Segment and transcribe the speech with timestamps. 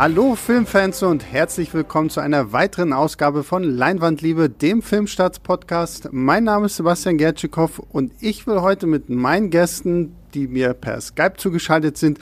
[0.00, 6.08] Hallo Filmfans und herzlich willkommen zu einer weiteren Ausgabe von Leinwandliebe, dem Filmstarts-Podcast.
[6.10, 11.02] Mein Name ist Sebastian Gertschikow und ich will heute mit meinen Gästen, die mir per
[11.02, 12.18] Skype zugeschaltet sind,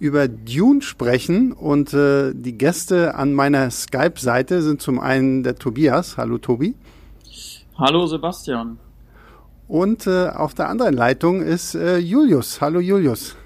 [0.00, 1.52] über Dune sprechen.
[1.52, 6.16] Und äh, die Gäste an meiner Skype-Seite sind zum einen der Tobias.
[6.16, 6.74] Hallo Tobi.
[7.78, 8.76] Hallo Sebastian.
[9.68, 12.60] Und äh, auf der anderen Leitung ist äh, Julius.
[12.60, 13.36] Hallo Julius.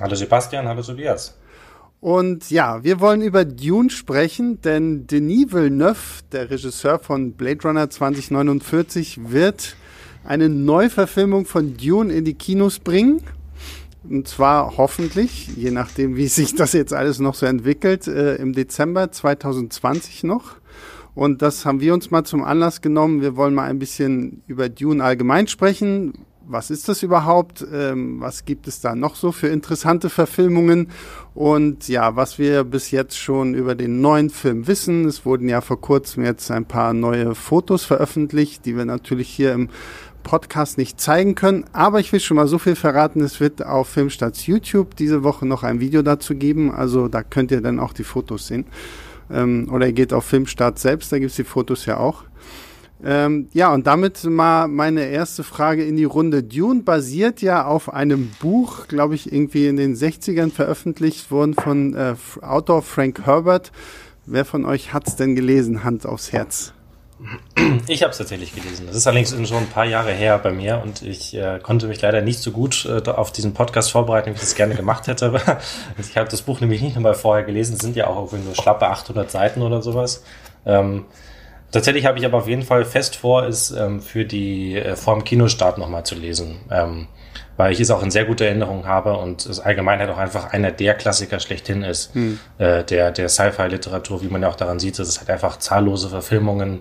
[0.00, 1.37] Hallo Sebastian, hallo Tobias.
[2.00, 7.90] Und ja, wir wollen über Dune sprechen, denn Denis Villeneuve, der Regisseur von Blade Runner
[7.90, 9.76] 2049, wird
[10.24, 13.22] eine Neuverfilmung von Dune in die Kinos bringen.
[14.08, 18.52] Und zwar hoffentlich, je nachdem, wie sich das jetzt alles noch so entwickelt, äh, im
[18.52, 20.56] Dezember 2020 noch.
[21.16, 23.22] Und das haben wir uns mal zum Anlass genommen.
[23.22, 26.12] Wir wollen mal ein bisschen über Dune allgemein sprechen,
[26.48, 27.64] was ist das überhaupt?
[27.72, 30.90] Ähm, was gibt es da noch so für interessante Verfilmungen?
[31.34, 35.04] Und ja, was wir bis jetzt schon über den neuen Film wissen.
[35.04, 39.52] Es wurden ja vor kurzem jetzt ein paar neue Fotos veröffentlicht, die wir natürlich hier
[39.52, 39.68] im
[40.22, 41.64] Podcast nicht zeigen können.
[41.72, 45.46] Aber ich will schon mal so viel verraten, es wird auf Filmstarts YouTube diese Woche
[45.46, 46.70] noch ein Video dazu geben.
[46.70, 48.66] Also da könnt ihr dann auch die Fotos sehen.
[49.30, 52.24] Ähm, oder ihr geht auf Filmstart selbst, da gibt es die Fotos ja auch.
[53.04, 56.42] Ähm, ja, und damit mal meine erste Frage in die Runde.
[56.42, 61.94] Dune basiert ja auf einem Buch, glaube ich, irgendwie in den 60ern veröffentlicht worden von
[61.94, 63.70] äh, Autor Frank Herbert.
[64.26, 65.84] Wer von euch hat es denn gelesen?
[65.84, 66.74] Hand aufs Herz.
[67.88, 68.86] Ich habe es tatsächlich gelesen.
[68.86, 72.00] Das ist allerdings schon ein paar Jahre her bei mir und ich äh, konnte mich
[72.00, 75.32] leider nicht so gut äh, auf diesen Podcast vorbereiten, wie ich es gerne gemacht hätte.
[75.98, 77.74] ich habe das Buch nämlich nicht nochmal vorher gelesen.
[77.74, 80.22] Es sind ja auch irgendwie nur schlappe 800 Seiten oder sowas.
[80.64, 81.06] Ähm,
[81.70, 85.14] Tatsächlich habe ich aber auf jeden Fall fest vor, es ähm, für die äh, vor
[85.14, 86.60] dem Kinostart nochmal zu lesen.
[86.70, 87.08] Ähm,
[87.58, 90.52] weil ich es auch in sehr guter Erinnerung habe und es allgemein halt auch einfach
[90.52, 92.38] einer der Klassiker schlechthin ist, hm.
[92.58, 96.08] äh, der, der Sci-Fi-Literatur, wie man ja auch daran sieht, dass es halt einfach zahllose
[96.08, 96.80] Verfilmungen,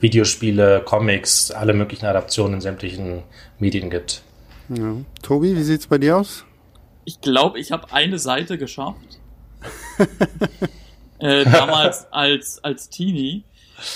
[0.00, 3.22] Videospiele, Comics, alle möglichen Adaptionen in sämtlichen
[3.60, 4.22] Medien gibt.
[4.68, 4.96] Ja.
[5.22, 6.44] Tobi, wie sieht's bei dir aus?
[7.04, 9.20] Ich glaube, ich habe eine Seite geschafft.
[11.20, 13.44] äh, damals als, als Teenie.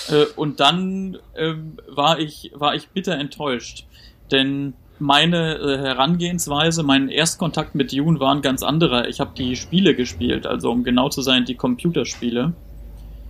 [0.09, 3.85] Äh, und dann ähm, war ich war ich bitter enttäuscht,
[4.31, 9.07] denn meine äh, Herangehensweise, mein Erstkontakt mit Dune war ein ganz anderer.
[9.09, 12.53] Ich habe die Spiele gespielt, also um genau zu sein, die Computerspiele.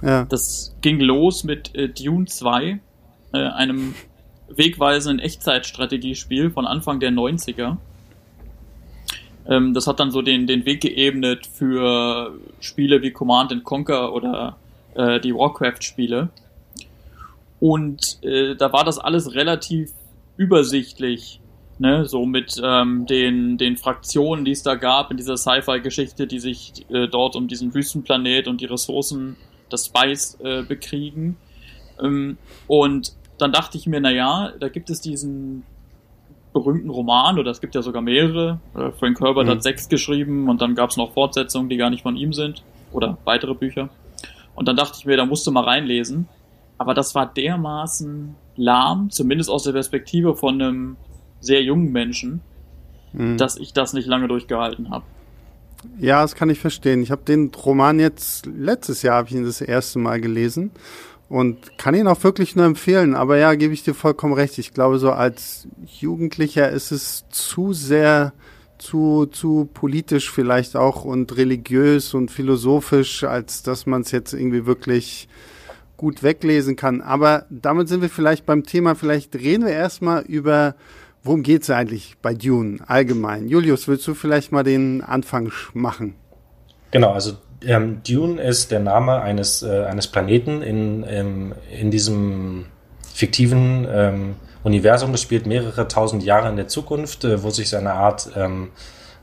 [0.02, 0.26] Ja.
[0.26, 2.80] Das ging los mit äh, Dune 2,
[3.34, 3.96] äh, einem
[4.50, 7.78] wegweisenden Echtzeitstrategiespiel von Anfang der 90er.
[9.48, 14.58] Ähm, das hat dann so den, den Weg geebnet für Spiele wie Command Conquer oder
[14.96, 16.30] äh, die Warcraft-Spiele.
[17.60, 19.92] Und äh, da war das alles relativ
[20.38, 21.40] übersichtlich,
[21.78, 26.40] ne, so mit ähm, den, den Fraktionen, die es da gab in dieser Sci-Fi-Geschichte, die
[26.40, 29.38] sich äh, dort um diesen Wüstenplanet und die Ressourcen,
[29.70, 31.38] das Spice äh, bekriegen.
[32.02, 32.38] Ähm,
[32.68, 35.64] und dann dachte ich mir, na ja, da gibt es diesen
[36.54, 38.60] berühmten Roman, oder es gibt ja sogar mehrere.
[38.76, 39.52] Äh, Frank Herbert mhm.
[39.52, 42.64] hat sechs geschrieben und dann gab es noch Fortsetzungen, die gar nicht von ihm sind.
[42.92, 43.90] Oder weitere Bücher.
[44.56, 46.28] Und dann dachte ich mir, da musst du mal reinlesen.
[46.78, 50.98] Aber das war dermaßen lahm, zumindest aus der Perspektive von einem
[51.40, 52.42] sehr jungen Menschen,
[53.14, 53.38] mhm.
[53.38, 55.06] dass ich das nicht lange durchgehalten habe.
[56.00, 57.02] Ja, das kann ich verstehen.
[57.02, 60.72] Ich habe den Roman jetzt letztes Jahr habe ich ihn das erste Mal gelesen
[61.30, 63.16] und kann ihn auch wirklich nur empfehlen.
[63.16, 64.58] Aber ja, gebe ich dir vollkommen recht.
[64.58, 68.34] Ich glaube, so als Jugendlicher ist es zu sehr
[68.82, 74.66] zu zu politisch vielleicht auch und religiös und philosophisch, als dass man es jetzt irgendwie
[74.66, 75.28] wirklich
[75.98, 77.02] gut weglesen kann.
[77.02, 78.96] Aber damit sind wir vielleicht beim Thema.
[78.96, 80.76] Vielleicht reden wir erstmal über,
[81.24, 83.48] worum geht es eigentlich bei Dune allgemein.
[83.48, 86.16] Julius, willst du vielleicht mal den Anfang machen?
[86.90, 87.34] Genau, also
[87.64, 92.66] ähm, Dune ist der Name eines, äh, eines Planeten in, ähm, in diesem
[93.14, 95.12] fiktiven ähm, Universum.
[95.12, 98.72] Das spielt mehrere tausend Jahre in der Zukunft, äh, wo sich so eine Art ähm,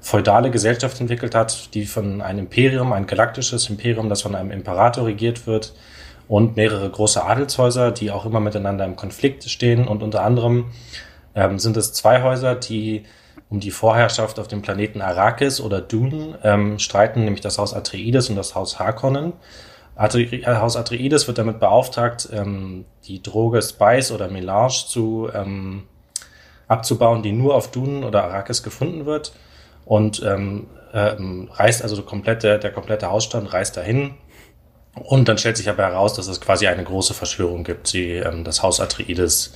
[0.00, 5.06] feudale Gesellschaft entwickelt hat, die von einem Imperium, ein galaktisches Imperium, das von einem Imperator
[5.06, 5.74] regiert wird,
[6.28, 9.88] und mehrere große Adelshäuser, die auch immer miteinander im Konflikt stehen.
[9.88, 10.66] Und unter anderem
[11.34, 13.04] ähm, sind es zwei Häuser, die
[13.48, 18.28] um die Vorherrschaft auf dem Planeten Arrakis oder Dune ähm, streiten, nämlich das Haus Atreides
[18.28, 19.32] und das Haus Harkonnen.
[19.98, 25.84] Atre Haus Atreides wird damit beauftragt, ähm, die Droge Spice oder Melange zu, ähm,
[26.68, 29.32] abzubauen, die nur auf Dune oder Arrakis gefunden wird.
[29.84, 34.14] Und ähm, ähm, reist also komplette, der komplette Hausstand reist dahin,
[35.04, 38.44] und dann stellt sich aber heraus, dass es quasi eine große Verschwörung gibt, die ähm,
[38.44, 39.54] das Haus Atreides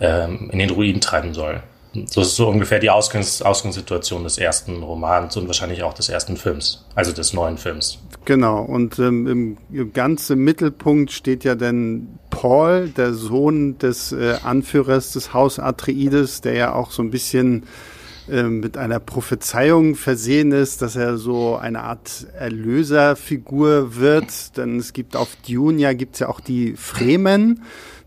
[0.00, 1.62] ähm, in den Ruin treiben soll.
[1.94, 6.36] Das ist so ungefähr die Ausgangs Ausgangssituation des ersten Romans und wahrscheinlich auch des ersten
[6.36, 7.98] Films, also des neuen Films.
[8.24, 15.12] Genau, und ähm, im ganzen Mittelpunkt steht ja dann Paul, der Sohn des äh, Anführers
[15.12, 17.64] des Haus Atreides, der ja auch so ein bisschen
[18.30, 24.56] äh, mit einer Prophezeiung versehen ist, dass er so eine Art Erlöserfigur wird.
[24.56, 27.62] Denn es gibt auf Dune ja gibt's ja auch die Fremen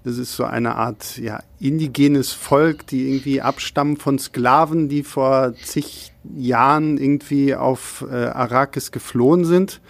[0.06, 5.56] das ist so eine Art ja, indigenes Volk, die irgendwie abstammen von Sklaven, die vor
[5.56, 9.82] zig Jahren irgendwie auf äh, Arrakis geflohen sind.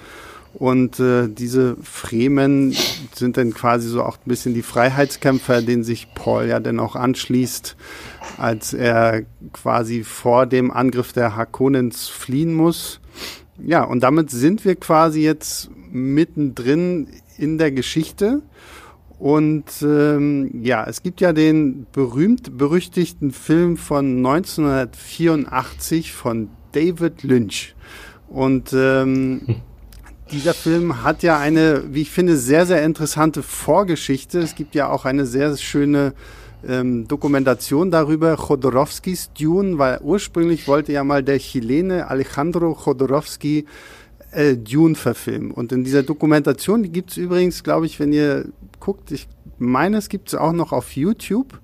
[0.54, 2.74] Und äh, diese Fremen
[3.14, 6.96] sind dann quasi so auch ein bisschen die Freiheitskämpfer, denen sich Paul ja dann auch
[6.96, 7.76] anschließt,
[8.38, 13.02] als er quasi vor dem Angriff der Harkonnens fliehen muss.
[13.62, 17.08] Ja, und damit sind wir quasi jetzt mittendrin
[17.38, 18.42] in der Geschichte.
[19.18, 27.76] Und ähm, ja, es gibt ja den berühmt-berüchtigten Film von 1984 von David Lynch.
[28.28, 29.56] Und ähm, hm.
[30.32, 34.40] dieser Film hat ja eine, wie ich finde, sehr, sehr interessante Vorgeschichte.
[34.40, 36.14] Es gibt ja auch eine sehr schöne
[36.68, 43.66] ähm, Dokumentation darüber, Chodorowskis Dune, weil ursprünglich wollte ja mal der Chilene Alejandro Chodorowski
[44.36, 45.52] äh, Dune verfilmen.
[45.52, 48.46] Und in dieser Dokumentation, die gibt's übrigens, glaube ich, wenn ihr
[48.80, 49.28] guckt, ich
[49.58, 51.60] meine, es gibt es auch noch auf YouTube.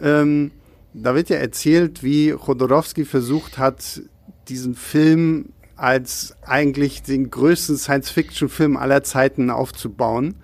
[0.00, 0.50] Ähm,
[0.92, 4.02] da wird ja erzählt, wie Chodorowski versucht hat,
[4.48, 10.34] diesen Film als eigentlich den größten Science-Fiction-Film aller Zeiten aufzubauen.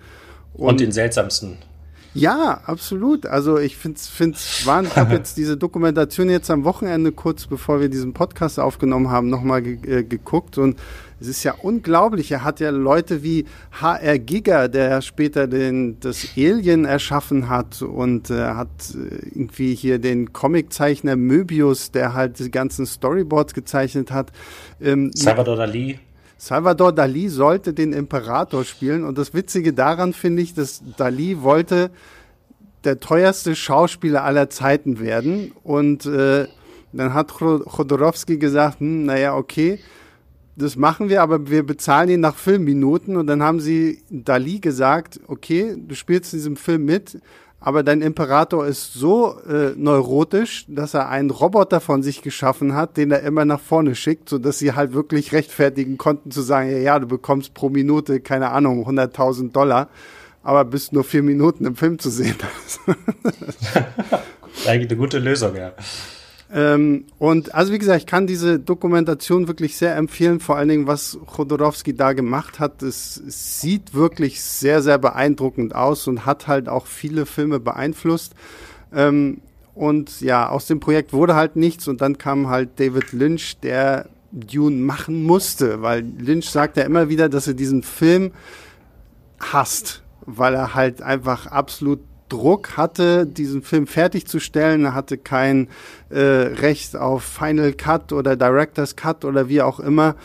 [0.53, 1.57] Und, Und den seltsamsten.
[2.13, 3.27] Ja, absolut.
[3.27, 4.91] Also ich finde es wahnsinnig.
[4.91, 9.29] Ich habe jetzt diese Dokumentation jetzt am Wochenende kurz bevor wir diesen Podcast aufgenommen haben
[9.29, 10.77] nochmal ge äh, geguckt und
[11.19, 12.31] es ist ja unglaublich.
[12.31, 18.29] Er hat ja Leute wie HR Giga, der später den, das Alien erschaffen hat und
[18.29, 24.31] äh, hat äh, irgendwie hier den Comiczeichner Möbius, der halt die ganzen Storyboards gezeichnet hat.
[24.79, 25.99] Ähm, Salvador Dali.
[26.37, 31.89] Salvador Dali sollte den Imperator spielen und das Witzige daran finde ich, dass Dali wollte
[32.83, 36.45] der teuerste Schauspieler aller Zeiten werden und äh,
[36.93, 39.79] dann hat Chodorowski gesagt, hm, naja, okay,
[40.57, 43.15] das machen wir, aber wir bezahlen ihn nach Filmminuten.
[43.15, 47.19] Und dann haben sie Dali gesagt, okay, du spielst in diesem Film mit,
[47.59, 52.97] aber dein Imperator ist so äh, neurotisch, dass er einen Roboter von sich geschaffen hat,
[52.97, 56.71] den er immer nach vorne schickt, so dass sie halt wirklich rechtfertigen konnten zu sagen,
[56.71, 59.89] ja, ja du bekommst pro Minute, keine Ahnung, 100.000 Dollar,
[60.43, 62.35] aber bist nur vier Minuten im Film zu sehen.
[64.65, 65.73] Eigentlich eine gute Lösung, ja.
[66.51, 70.87] Ähm, und also wie gesagt, ich kann diese Dokumentation wirklich sehr empfehlen, vor allen Dingen,
[70.87, 72.81] was Chodorowski da gemacht hat.
[72.83, 78.33] Es, es sieht wirklich sehr, sehr beeindruckend aus und hat halt auch viele Filme beeinflusst.
[78.93, 79.41] Ähm,
[79.75, 84.09] und ja, aus dem Projekt wurde halt nichts und dann kam halt David Lynch, der
[84.31, 88.31] Dune machen musste, weil Lynch sagt ja immer wieder, dass er diesen Film
[89.39, 94.85] hasst, weil er halt einfach absolut Druck hatte, diesen Film fertigzustellen.
[94.85, 95.69] Er hatte kein
[96.09, 100.15] äh, Recht auf Final Cut oder Director's Cut oder wie auch immer.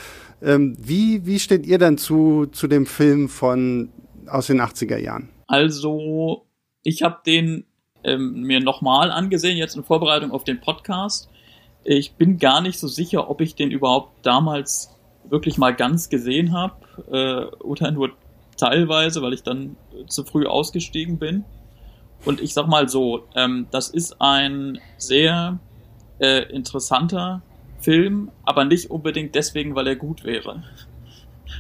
[0.43, 3.91] Ähm, wie, wie steht ihr dann zu, zu dem Film von
[4.27, 5.29] aus den 80er Jahren?
[5.47, 6.47] Also,
[6.83, 7.65] ich habe den
[8.05, 11.29] ähm, mir nochmal angesehen, jetzt in Vorbereitung auf den Podcast.
[11.85, 14.91] Ich bin gar nicht so sicher, ob ich den überhaupt damals
[15.29, 16.75] wirklich mal ganz gesehen habe
[17.11, 18.11] äh, oder nur
[18.57, 19.77] teilweise, weil ich dann
[20.09, 21.45] zu früh ausgestiegen bin.
[22.25, 25.59] Und ich sag mal so, ähm, das ist ein sehr
[26.21, 27.43] äh, interessanter
[27.81, 30.63] Film, aber nicht unbedingt deswegen, weil er gut wäre, mhm.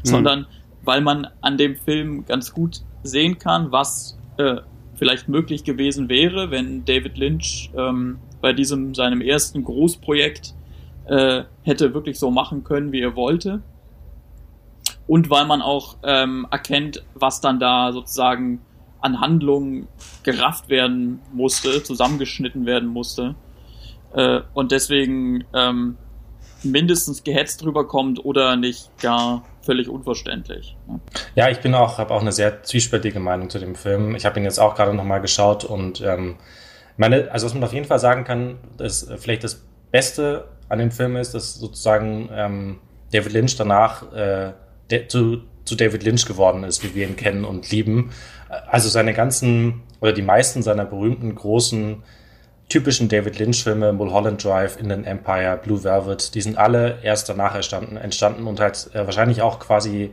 [0.04, 0.46] sondern
[0.84, 4.56] weil man an dem Film ganz gut sehen kann, was äh,
[4.94, 10.54] vielleicht möglich gewesen wäre, wenn David Lynch ähm, bei diesem seinem ersten Großprojekt
[11.06, 13.62] äh, hätte wirklich so machen können, wie er wollte.
[15.08, 18.60] Und weil man auch ähm, erkennt, was dann da sozusagen
[19.02, 19.88] an Handlungen
[20.22, 23.34] gerafft werden musste, zusammengeschnitten werden musste
[24.14, 25.96] äh, und deswegen ähm,
[26.62, 30.76] mindestens gehetzt drüber kommt oder nicht gar völlig unverständlich.
[31.34, 34.14] Ja, ich bin auch, habe auch eine sehr zwiespältige Meinung zu dem Film.
[34.14, 36.36] Ich habe ihn jetzt auch gerade nochmal geschaut und ähm,
[36.96, 40.90] meine, also was man auf jeden Fall sagen kann, dass vielleicht das Beste an dem
[40.90, 42.78] Film ist, dass sozusagen ähm,
[43.12, 44.52] David Lynch danach äh,
[45.08, 48.10] zu, zu David Lynch geworden ist, wie wir ihn kennen und lieben.
[48.68, 52.02] Also seine ganzen oder die meisten seiner berühmten großen
[52.68, 57.96] typischen David Lynch-Filme, Mulholland Drive, Inland Empire, Blue Velvet, die sind alle erst danach entstanden,
[57.96, 60.12] entstanden und halt äh, wahrscheinlich auch quasi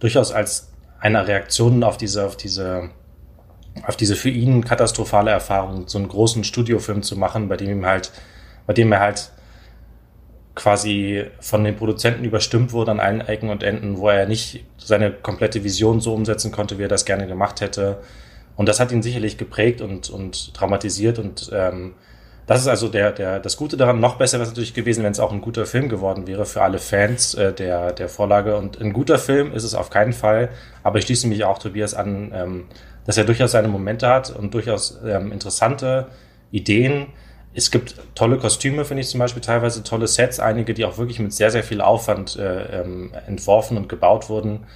[0.00, 2.90] durchaus als eine Reaktion auf diese, auf diese,
[3.86, 7.86] auf diese für ihn katastrophale Erfahrung, so einen großen Studiofilm zu machen, bei dem ihm
[7.86, 8.10] halt
[8.66, 9.30] bei dem er halt
[10.54, 15.10] quasi von den Produzenten überstimmt wurde an allen Ecken und Enden, wo er nicht seine
[15.10, 17.98] komplette Vision so umsetzen konnte, wie er das gerne gemacht hätte.
[18.56, 21.18] Und das hat ihn sicherlich geprägt und, und traumatisiert.
[21.18, 21.94] Und ähm,
[22.46, 23.98] das ist also der, der, das Gute daran.
[23.98, 26.62] Noch besser wäre es natürlich gewesen, wenn es auch ein guter Film geworden wäre für
[26.62, 28.56] alle Fans äh, der, der Vorlage.
[28.56, 30.50] Und ein guter Film ist es auf keinen Fall.
[30.84, 32.64] Aber ich schließe mich auch Tobias an, ähm,
[33.06, 36.06] dass er durchaus seine Momente hat und durchaus ähm, interessante
[36.52, 37.08] Ideen
[37.54, 41.20] es gibt tolle Kostüme, finde ich zum Beispiel, teilweise tolle Sets, einige, die auch wirklich
[41.20, 44.66] mit sehr, sehr viel Aufwand äh, ähm, entworfen und gebaut wurden.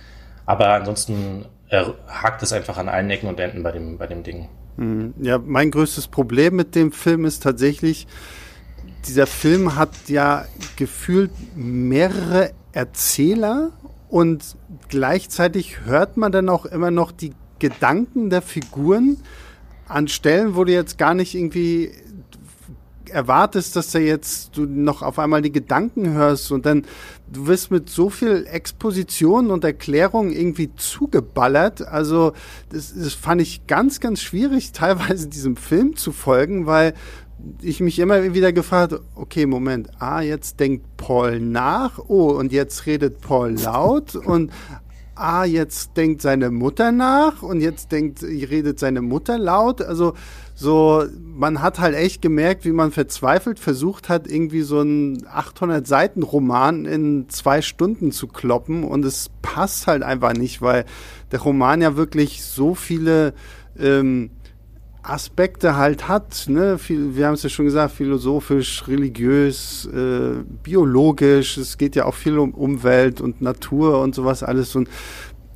[0.47, 4.23] Aber ansonsten äh, hakt es einfach an allen Ecken und Enden bei dem, bei dem
[4.23, 4.49] Ding.
[4.77, 8.07] Hm, ja, mein größtes Problem mit dem Film ist tatsächlich,
[9.07, 10.45] dieser Film hat ja
[10.77, 13.73] gefühlt mehrere Erzähler
[14.09, 14.57] und
[14.89, 19.19] gleichzeitig hört man dann auch immer noch die Gedanken der Figuren
[19.89, 21.91] an Stellen, wo du jetzt gar nicht irgendwie
[23.11, 26.85] erwartest, dass da jetzt du noch auf einmal die Gedanken hörst und dann
[27.33, 31.87] du wirst mit so viel Exposition und Erklärung irgendwie zugeballert.
[31.87, 32.33] Also
[32.71, 36.95] das, das fand ich ganz, ganz schwierig, teilweise diesem Film zu folgen, weil
[37.63, 42.87] ich mich immer wieder gefragt, okay, Moment, ah, jetzt denkt Paul nach, oh, und jetzt
[42.87, 44.51] redet Paul laut und
[45.19, 49.83] ah, jetzt denkt seine Mutter nach und jetzt denkt, redet seine Mutter laut.
[49.83, 50.15] Also
[50.55, 55.87] so, man hat halt echt gemerkt, wie man verzweifelt versucht hat, irgendwie so einen 800
[55.87, 60.85] Seiten Roman in zwei Stunden zu kloppen und es passt halt einfach nicht, weil
[61.31, 63.35] der Roman ja wirklich so viele
[63.79, 64.31] ähm,
[65.09, 66.45] Aspekte halt hat.
[66.49, 66.79] Ne?
[66.89, 71.57] Wir haben es ja schon gesagt, philosophisch, religiös, äh, biologisch.
[71.57, 74.77] Es geht ja auch viel um Umwelt und Natur und sowas alles.
[74.77, 74.89] Und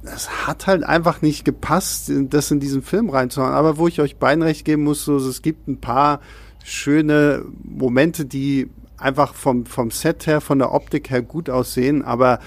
[0.03, 3.53] es hat halt einfach nicht gepasst, das in diesen Film reinzuhauen.
[3.53, 6.21] Aber wo ich euch beiden recht geben muss, so, es gibt ein paar
[6.65, 12.03] schöne Momente, die einfach vom, vom Set her, von der Optik her gut aussehen.
[12.03, 12.39] Aber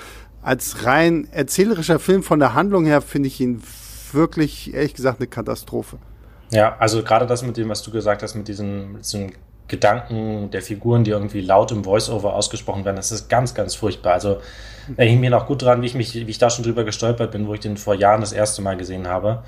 [0.42, 3.62] als rein erzählerischer Film von der Handlung her finde ich ihn
[4.12, 5.98] wirklich, ehrlich gesagt, eine Katastrophe.
[6.52, 9.34] Ja, also gerade das mit dem, was du gesagt hast, mit diesen, mit diesen
[9.68, 14.14] Gedanken der Figuren, die irgendwie laut im Voice-Over ausgesprochen werden, das ist ganz, ganz furchtbar.
[14.14, 14.38] Also
[14.98, 17.48] ich mir noch gut dran, wie ich mich, wie ich da schon drüber gestolpert bin,
[17.48, 19.44] wo ich den vor Jahren das erste Mal gesehen habe.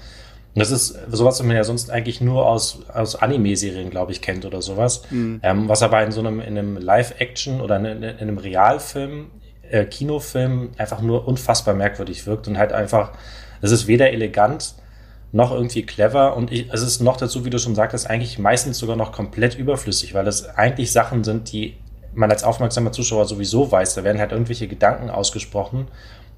[0.56, 4.22] Und das ist sowas, was man ja sonst eigentlich nur aus, aus Anime-Serien, glaube ich,
[4.22, 5.04] kennt oder sowas.
[5.12, 5.40] Mhm.
[5.44, 9.28] Ähm, was aber in so einem, in einem Live-Action oder in, in, einem Realfilm,
[9.70, 13.12] äh, Kinofilm einfach nur unfassbar merkwürdig wirkt und halt einfach,
[13.62, 14.74] es ist weder elegant
[15.38, 18.80] noch irgendwie clever und ich, es ist noch dazu, wie du schon sagtest, eigentlich meistens
[18.80, 21.78] sogar noch komplett überflüssig, weil es eigentlich Sachen sind, die
[22.16, 23.94] man als aufmerksamer Zuschauer sowieso weiß.
[23.94, 25.88] Da werden halt irgendwelche Gedanken ausgesprochen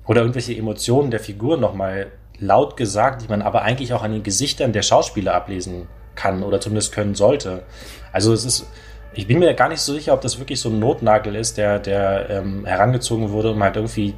[0.05, 2.07] oder irgendwelche Emotionen der Figur nochmal
[2.39, 6.59] laut gesagt, die man aber eigentlich auch an den Gesichtern der Schauspieler ablesen kann oder
[6.59, 7.63] zumindest können sollte.
[8.11, 8.67] Also es ist,
[9.13, 11.79] ich bin mir gar nicht so sicher, ob das wirklich so ein Notnagel ist, der,
[11.79, 14.13] der ähm, herangezogen wurde, um halt irgendwie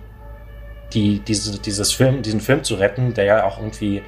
[0.93, 4.01] die, diese, dieses Film, diesen Film zu retten, der ja auch irgendwie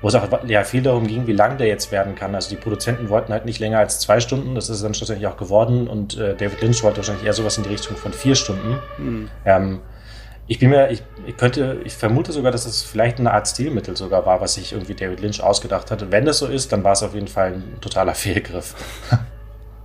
[0.00, 2.34] wo es auch ja, viel darum ging, wie lang der jetzt werden kann.
[2.34, 5.36] Also die Produzenten wollten halt nicht länger als zwei Stunden, das ist dann schlussendlich auch
[5.36, 8.78] geworden und äh, David Lynch wollte wahrscheinlich eher sowas in die Richtung von vier Stunden.
[8.98, 9.30] Mhm.
[9.44, 9.80] Ähm,
[10.46, 13.96] ich bin mir, ich, ich könnte, ich vermute sogar, dass es vielleicht eine Art Stilmittel
[13.96, 16.10] sogar war, was sich irgendwie David Lynch ausgedacht hatte.
[16.10, 18.74] Wenn das so ist, dann war es auf jeden Fall ein totaler Fehlgriff.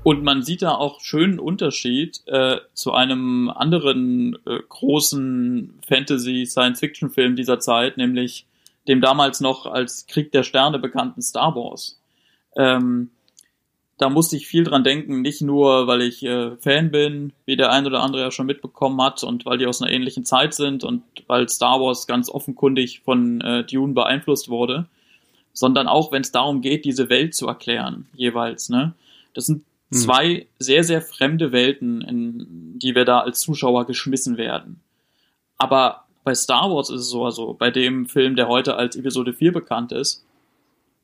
[0.04, 7.60] Und man sieht da auch schönen Unterschied äh, zu einem anderen äh, großen Fantasy-Science-Fiction-Film dieser
[7.60, 8.46] Zeit, nämlich
[8.88, 12.00] dem damals noch als Krieg der Sterne bekannten Star Wars.
[12.56, 13.10] Ähm,
[13.98, 17.72] da musste ich viel dran denken, nicht nur, weil ich äh, Fan bin, wie der
[17.72, 20.84] ein oder andere ja schon mitbekommen hat und weil die aus einer ähnlichen Zeit sind
[20.84, 24.88] und weil Star Wars ganz offenkundig von äh, Dune beeinflusst wurde,
[25.54, 28.70] sondern auch, wenn es darum geht, diese Welt zu erklären, jeweils.
[28.70, 28.94] Ne?
[29.36, 29.98] Das sind hm.
[29.98, 34.82] zwei sehr, sehr fremde Welten, in die wir da als Zuschauer geschmissen werden.
[35.58, 39.34] Aber bei Star Wars ist es so, also bei dem Film, der heute als Episode
[39.34, 40.26] 4 bekannt ist,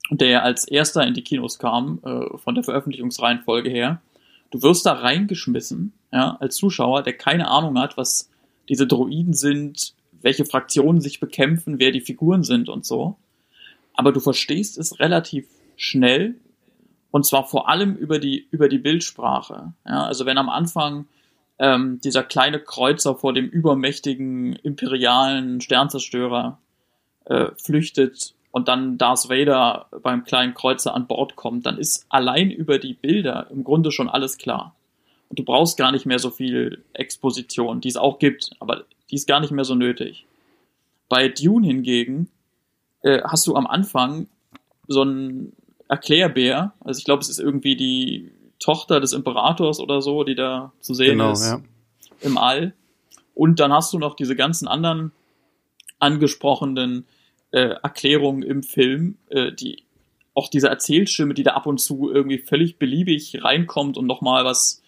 [0.09, 4.01] und der als erster in die Kinos kam, äh, von der Veröffentlichungsreihenfolge her,
[4.51, 8.29] du wirst da reingeschmissen, ja, als Zuschauer, der keine Ahnung hat, was
[8.69, 13.17] diese Droiden sind, welche Fraktionen sich bekämpfen, wer die Figuren sind und so.
[13.93, 16.35] Aber du verstehst es relativ schnell
[17.11, 19.73] und zwar vor allem über die, über die Bildsprache.
[19.85, 21.07] Ja, also wenn am Anfang
[21.59, 26.57] ähm, dieser kleine Kreuzer vor dem übermächtigen imperialen Sternzerstörer
[27.25, 32.49] äh, flüchtet und dann Darth Vader beim kleinen Kreuzer an Bord kommt, dann ist allein
[32.49, 34.75] über die Bilder im Grunde schon alles klar.
[35.27, 39.15] Und du brauchst gar nicht mehr so viel Exposition, die es auch gibt, aber die
[39.15, 40.25] ist gar nicht mehr so nötig.
[41.07, 42.29] Bei Dune hingegen
[43.01, 44.27] äh, hast du am Anfang
[44.87, 45.53] so einen
[45.87, 50.71] Erklärbär, also ich glaube, es ist irgendwie die Tochter des Imperators oder so, die da
[50.81, 51.61] zu sehen Genau, ist ja.
[52.21, 52.73] im All.
[53.33, 55.11] Und dann hast du noch diese ganzen anderen
[55.99, 57.05] angesprochenen
[57.51, 59.83] äh, Erklärungen im Film, äh, die
[60.33, 64.81] auch diese Erzählstimme, die da ab und zu irgendwie völlig beliebig reinkommt und nochmal was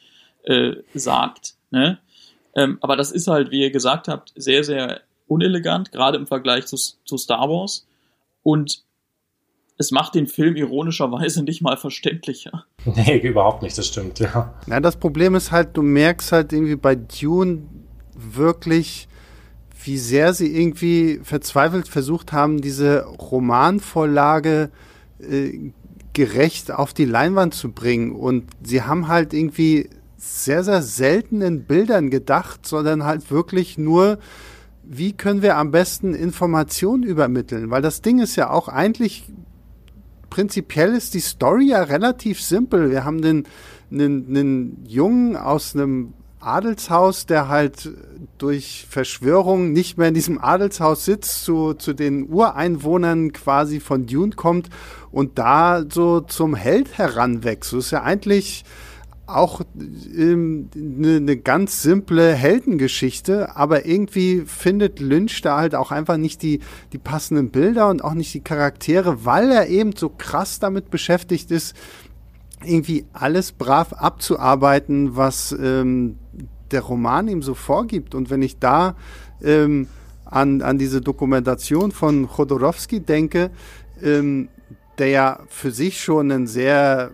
[0.44, 1.56] äh, sagt.
[1.72, 2.00] Ne?
[2.56, 6.66] Ähm, aber das ist halt, wie ihr gesagt habt, sehr, sehr unelegant, gerade im Vergleich
[6.68, 7.88] zu, zu Star Wars.
[8.44, 8.84] Und
[9.82, 12.66] es macht den Film ironischerweise nicht mal verständlicher.
[12.86, 14.54] Nee, überhaupt nicht, das stimmt, ja.
[14.68, 17.64] Ja, das Problem ist halt, du merkst halt irgendwie bei Dune
[18.16, 19.08] wirklich,
[19.84, 24.72] wie sehr sie irgendwie verzweifelt versucht haben, diese Romanvorlage
[25.20, 25.72] äh,
[26.14, 28.12] gerecht auf die Leinwand zu bringen.
[28.14, 34.20] Und sie haben halt irgendwie sehr, sehr selten in Bildern gedacht, sondern halt wirklich nur,
[34.84, 37.70] wie können wir am besten Informationen übermitteln?
[37.70, 39.26] Weil das Ding ist ja auch eigentlich
[40.32, 42.90] prinzipiell ist die Story ja relativ simpel.
[42.90, 43.44] Wir haben den,
[43.92, 47.92] einen, einen Jungen aus einem Adelshaus, der halt
[48.40, 54.32] durch Verschwörung nicht mehr in diesem Adelshaus sitzt, zu, zu den Ureinwohnern quasi von Dune
[54.32, 54.70] kommt
[55.12, 57.74] und da so zum Held heranwächst.
[57.74, 58.64] Das ist ja eigentlich
[59.36, 59.62] auch
[60.16, 66.42] ähm, eine, eine ganz simple Heldengeschichte, aber irgendwie findet Lynch da halt auch einfach nicht
[66.42, 66.60] die,
[66.94, 71.52] die passenden Bilder und auch nicht die Charaktere, weil er eben so krass damit beschäftigt
[71.52, 71.76] ist,
[72.64, 76.18] irgendwie alles brav abzuarbeiten, was ähm,
[76.72, 78.16] der Roman ihm so vorgibt.
[78.16, 78.96] Und wenn ich da
[79.42, 79.88] ähm,
[80.26, 83.52] an, an diese Dokumentation von Chodorowski denke,
[84.02, 84.50] ähm,
[84.98, 87.12] der ja für sich schon ein sehr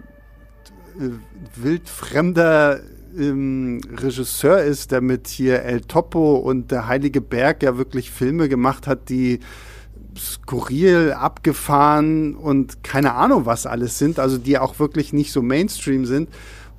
[1.55, 2.79] wildfremder
[3.17, 8.49] ähm, Regisseur ist, der mit hier El Topo und der Heilige Berg ja wirklich Filme
[8.49, 9.39] gemacht hat, die
[10.17, 16.05] skurril, abgefahren und keine Ahnung was alles sind, also die auch wirklich nicht so Mainstream
[16.05, 16.29] sind.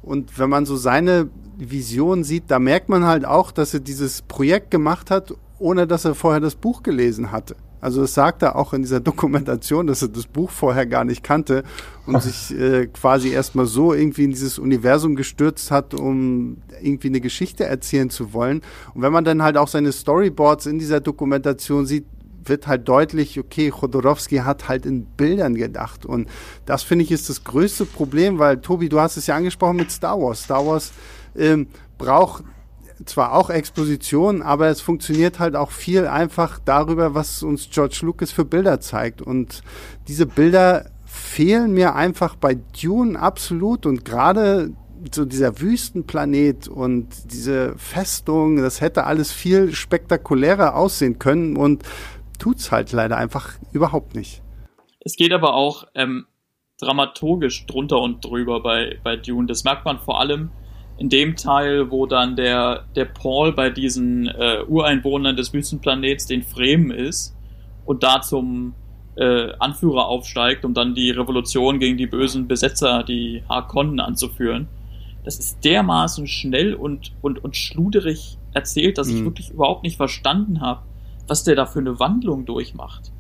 [0.03, 4.23] Und wenn man so seine Vision sieht, da merkt man halt auch, dass er dieses
[4.23, 7.57] Projekt gemacht hat, ohne dass er vorher das Buch gelesen hatte.
[7.81, 11.23] Also es sagt er auch in dieser Dokumentation, dass er das Buch vorher gar nicht
[11.23, 11.65] kannte
[12.07, 17.21] und sich äh, quasi erstmal so irgendwie in dieses Universum gestürzt hat, um irgendwie eine
[17.21, 18.63] Geschichte erzählen zu wollen.
[18.95, 22.07] Und wenn man dann halt auch seine Storyboards in dieser Dokumentation sieht,
[22.45, 26.07] wird halt deutlich, okay, Chodorowski hat halt in Bildern gedacht.
[26.07, 26.29] Und
[26.65, 29.91] das finde ich ist das größte Problem, weil Tobi, du hast es ja angesprochen mit
[29.91, 30.45] Star Wars.
[30.45, 30.93] Star Wars
[31.37, 31.67] ähm,
[31.99, 32.45] braucht
[33.05, 38.33] zwar auch Exposition, aber es funktioniert halt auch viel einfach darüber, was uns George Lucas
[38.33, 39.23] für Bilder zeigt.
[39.23, 39.63] Und
[40.09, 44.73] diese Bilder fehlen mir einfach bei Dune absolut und gerade
[45.13, 51.85] so dieser Wüstenplanet und diese Festung, das hätte alles viel spektakulärer aussehen können und
[52.39, 54.43] tut's halt leider einfach überhaupt nicht.
[55.01, 56.27] Es geht aber auch ähm,
[56.81, 59.47] dramaturgisch drunter und drüber bei, bei Dune.
[59.47, 60.51] Das merkt man vor allem
[60.99, 66.43] in dem Teil, wo dann der, der Paul bei diesen äh, Ureinwohnern des Wüstenplanets, den
[66.43, 67.37] Fremen ist,
[67.85, 68.75] und da zum
[69.17, 74.69] äh, Anführer aufsteigt, um dann die Revolution gegen die bösen Besetzer, die Harkonnen, anzuführen.
[75.25, 79.25] Das ist dermaßen schnell und, und, und schluderig erzählt, dass ich Mhm.
[79.25, 80.83] wirklich überhaupt nicht verstanden habe,
[81.27, 83.13] was der da für eine Wandlung durchmacht.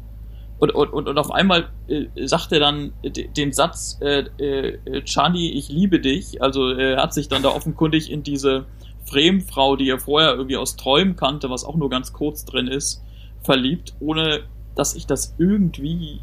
[0.59, 5.51] Und, und, und, und auf einmal äh, sagt er dann den Satz, äh, äh, Chani,
[5.53, 6.43] ich liebe dich.
[6.43, 8.67] Also er hat sich dann da offenkundig in diese
[9.05, 13.03] Fremdfrau, die er vorher irgendwie aus Träumen kannte, was auch nur ganz kurz drin ist,
[13.43, 14.41] verliebt, ohne
[14.75, 16.21] dass ich das irgendwie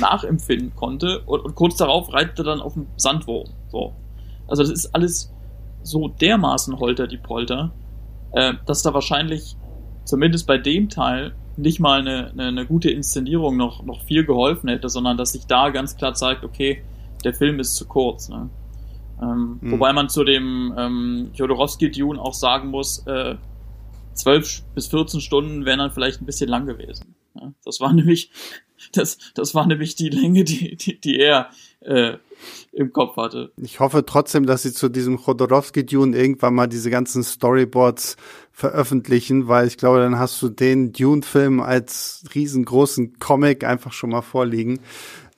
[0.00, 1.20] nachempfinden konnte.
[1.26, 3.48] Und, und kurz darauf reitet er dann auf dem Sandwurm.
[3.70, 3.94] So.
[4.48, 5.32] Also das ist alles
[5.82, 7.72] so dermaßen holter die Polter,
[8.32, 9.56] äh, dass da wahrscheinlich
[10.04, 14.68] zumindest bei dem Teil nicht mal eine, eine, eine gute Inszenierung noch, noch viel geholfen
[14.68, 16.82] hätte, sondern dass sich da ganz klar zeigt, okay,
[17.24, 18.28] der Film ist zu kurz.
[18.28, 18.50] Ne?
[19.20, 19.72] Ähm, Mhm.
[19.72, 23.36] Wobei man zu dem ähm, Jodorowsky-Dune auch sagen muss, äh,
[24.14, 27.14] 12 bis 14 Stunden wären dann vielleicht ein bisschen lang gewesen.
[27.34, 27.52] Ja?
[27.64, 28.30] Das war nämlich,
[28.92, 31.50] das, das war nämlich die Länge, die, die, die er
[31.86, 32.18] äh,
[32.72, 33.52] im Kopf hatte.
[33.56, 38.16] Ich hoffe trotzdem, dass sie zu diesem Chodorowski-Dune irgendwann mal diese ganzen Storyboards
[38.52, 44.22] veröffentlichen, weil ich glaube, dann hast du den Dune-Film als riesengroßen Comic einfach schon mal
[44.22, 44.80] vorliegen.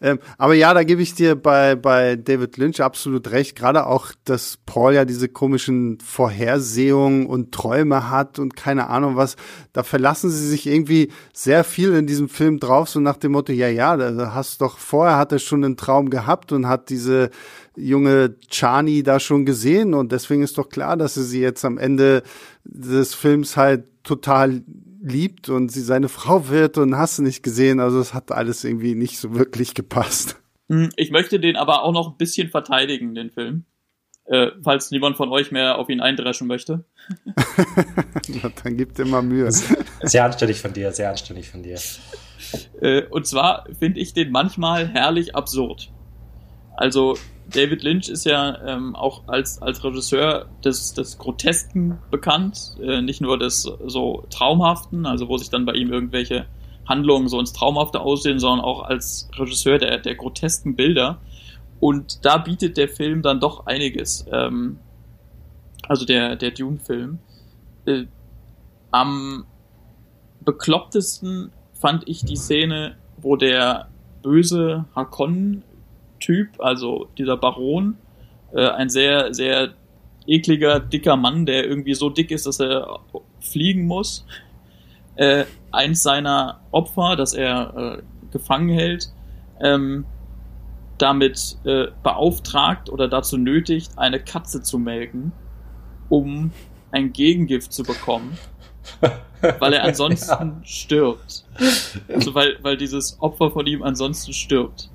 [0.01, 3.57] Ähm, aber ja, da gebe ich dir bei, bei David Lynch absolut recht.
[3.57, 9.35] Gerade auch, dass Paul ja diese komischen Vorhersehungen und Träume hat und keine Ahnung was.
[9.73, 13.53] Da verlassen sie sich irgendwie sehr viel in diesem Film drauf, so nach dem Motto,
[13.53, 17.31] ja, ja, da hast doch vorher hat er schon einen Traum gehabt und hat diese
[17.77, 21.79] junge Chani da schon gesehen und deswegen ist doch klar, dass er sie jetzt am
[21.79, 22.23] Ende
[22.65, 24.63] des Films halt total
[25.01, 27.81] liebt und sie seine Frau wird und hast du nicht gesehen.
[27.81, 30.37] Also es hat alles irgendwie nicht so wirklich gepasst.
[30.69, 33.65] Hm, Ich möchte den aber auch noch ein bisschen verteidigen, den Film.
[34.27, 36.85] Äh, falls niemand von euch mehr auf ihn eindreschen möchte.
[38.63, 39.51] Dann gibt immer Mühe.
[40.03, 41.79] Sehr anständig von dir, sehr anständig von dir.
[42.83, 45.91] Äh, und zwar finde ich den manchmal herrlich absurd.
[46.77, 47.17] Also
[47.53, 53.21] David Lynch ist ja ähm, auch als, als Regisseur des, des Grotesken bekannt, äh, nicht
[53.21, 56.47] nur des so Traumhaften, also wo sich dann bei ihm irgendwelche
[56.87, 61.19] Handlungen so ins Traumhafte aussehen, sondern auch als Regisseur der, der grotesken Bilder.
[61.81, 64.27] Und da bietet der Film dann doch einiges.
[64.31, 64.79] Ähm,
[65.87, 67.19] also der, der Dune-Film.
[67.87, 68.05] Äh,
[68.91, 69.45] am
[70.41, 73.89] beklopptesten fand ich die Szene, wo der
[74.23, 74.87] böse
[76.19, 77.97] Harkonnen-Typ, also dieser Baron,
[78.53, 79.75] äh, ein sehr, sehr
[80.27, 83.01] ekliger, dicker Mann, der irgendwie so dick ist, dass er
[83.41, 84.27] fliegen muss,
[85.17, 89.13] äh, eins seiner Opfer, das er äh, gefangen hält,
[89.61, 90.05] ähm,
[90.99, 95.33] damit äh, beauftragt oder dazu nötigt, eine Katze zu melken,
[96.09, 96.53] um
[96.91, 98.37] ein Gegengift zu bekommen,
[99.59, 100.61] weil er ansonsten ja.
[100.65, 101.45] stirbt.
[102.09, 104.91] Also weil, weil dieses Opfer von ihm ansonsten stirbt.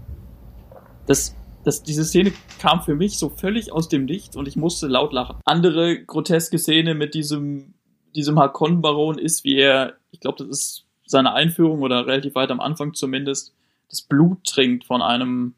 [1.05, 4.87] Das, das, diese Szene kam für mich so völlig aus dem Nichts und ich musste
[4.87, 5.37] laut lachen.
[5.45, 7.73] Andere groteske Szene mit diesem,
[8.15, 12.59] diesem Hakon-Baron ist, wie er, ich glaube, das ist seine Einführung oder relativ weit am
[12.59, 13.53] Anfang zumindest,
[13.89, 15.55] das Blut trinkt von einem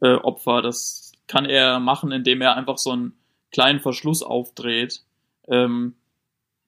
[0.00, 0.62] äh, Opfer.
[0.62, 3.12] Das kann er machen, indem er einfach so einen
[3.50, 5.02] kleinen Verschluss aufdreht,
[5.48, 5.94] ähm,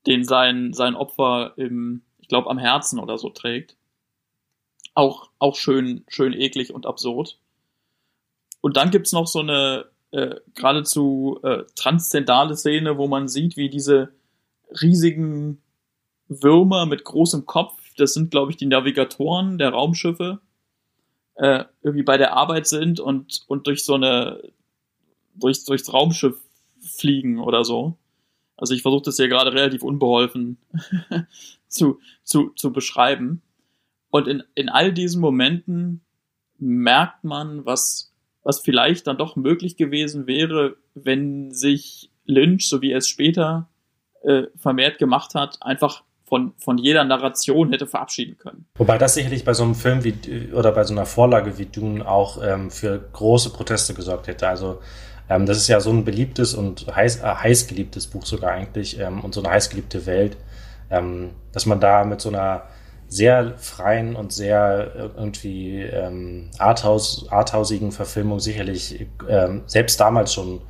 [0.07, 3.77] den sein, sein Opfer im, ich glaube, am Herzen oder so trägt.
[4.95, 7.39] Auch, auch schön, schön eklig und absurd.
[8.63, 13.69] Und dann gibt's noch so eine äh, geradezu äh, transzendale Szene, wo man sieht, wie
[13.69, 14.15] diese
[14.81, 15.61] riesigen
[16.29, 20.41] Würmer mit großem Kopf, das sind, glaube ich, die Navigatoren der Raumschiffe,
[21.35, 24.41] äh, irgendwie bei der Arbeit sind und, und durch so eine,
[25.35, 26.41] durch, durchs Raumschiff
[26.81, 27.97] fliegen oder so.
[28.57, 30.59] Also ich versuche das hier gerade relativ unbeholfen
[31.69, 33.43] zu, zu, zu beschreiben.
[34.11, 36.03] Und in, in all diesen Momenten
[36.59, 38.12] merkt man, was,
[38.43, 43.69] was vielleicht dann doch möglich gewesen wäre, wenn sich Lynch, so wie er es später
[44.23, 48.67] äh, vermehrt gemacht hat, einfach von, von jeder Narration hätte verabschieden können.
[48.77, 50.15] Wobei das sicherlich bei so einem Film wie
[50.55, 54.49] oder bei so einer Vorlage wie Dune auch ähm, für große Proteste gesorgt hätte.
[54.49, 54.81] Also
[55.29, 58.99] ähm, das ist ja so ein beliebtes und heiß, äh, heiß geliebtes Buch sogar eigentlich
[58.99, 60.39] ähm, und so eine heiß geliebte Welt,
[60.91, 62.63] ähm, dass man da mit so einer
[63.13, 70.63] sehr freien und sehr äh, irgendwie ähm, Arthouse, arthausigen Verfilmung sicherlich ähm, selbst damals schon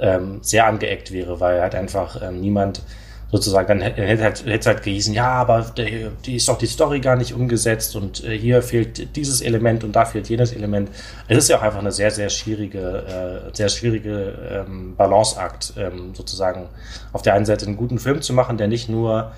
[0.00, 2.82] ähm, sehr angeeckt wäre, weil halt einfach ähm, niemand
[3.30, 7.00] sozusagen, dann hätte halt, hätte halt gehießen, ja, aber die, die ist doch die Story
[7.00, 10.90] gar nicht umgesetzt und äh, hier fehlt dieses Element und da fehlt jenes Element.
[11.28, 16.14] Es ist ja auch einfach eine sehr, sehr schwierige, äh, sehr schwierige ähm, Balanceakt, ähm,
[16.14, 16.68] sozusagen
[17.12, 19.32] auf der einen Seite einen guten Film zu machen, der nicht nur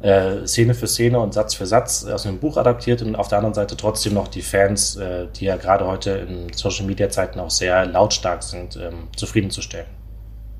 [0.00, 3.38] äh, Szene für Szene und Satz für Satz aus einem Buch adaptiert und auf der
[3.38, 7.40] anderen Seite trotzdem noch die Fans, äh, die ja gerade heute in Social Media Zeiten
[7.40, 9.86] auch sehr lautstark sind, ähm, zufriedenzustellen.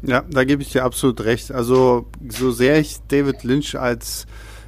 [0.03, 1.53] Ja, da gebe ich dir absolut recht.
[1.53, 4.27] Also, so sehr ich David Lynch als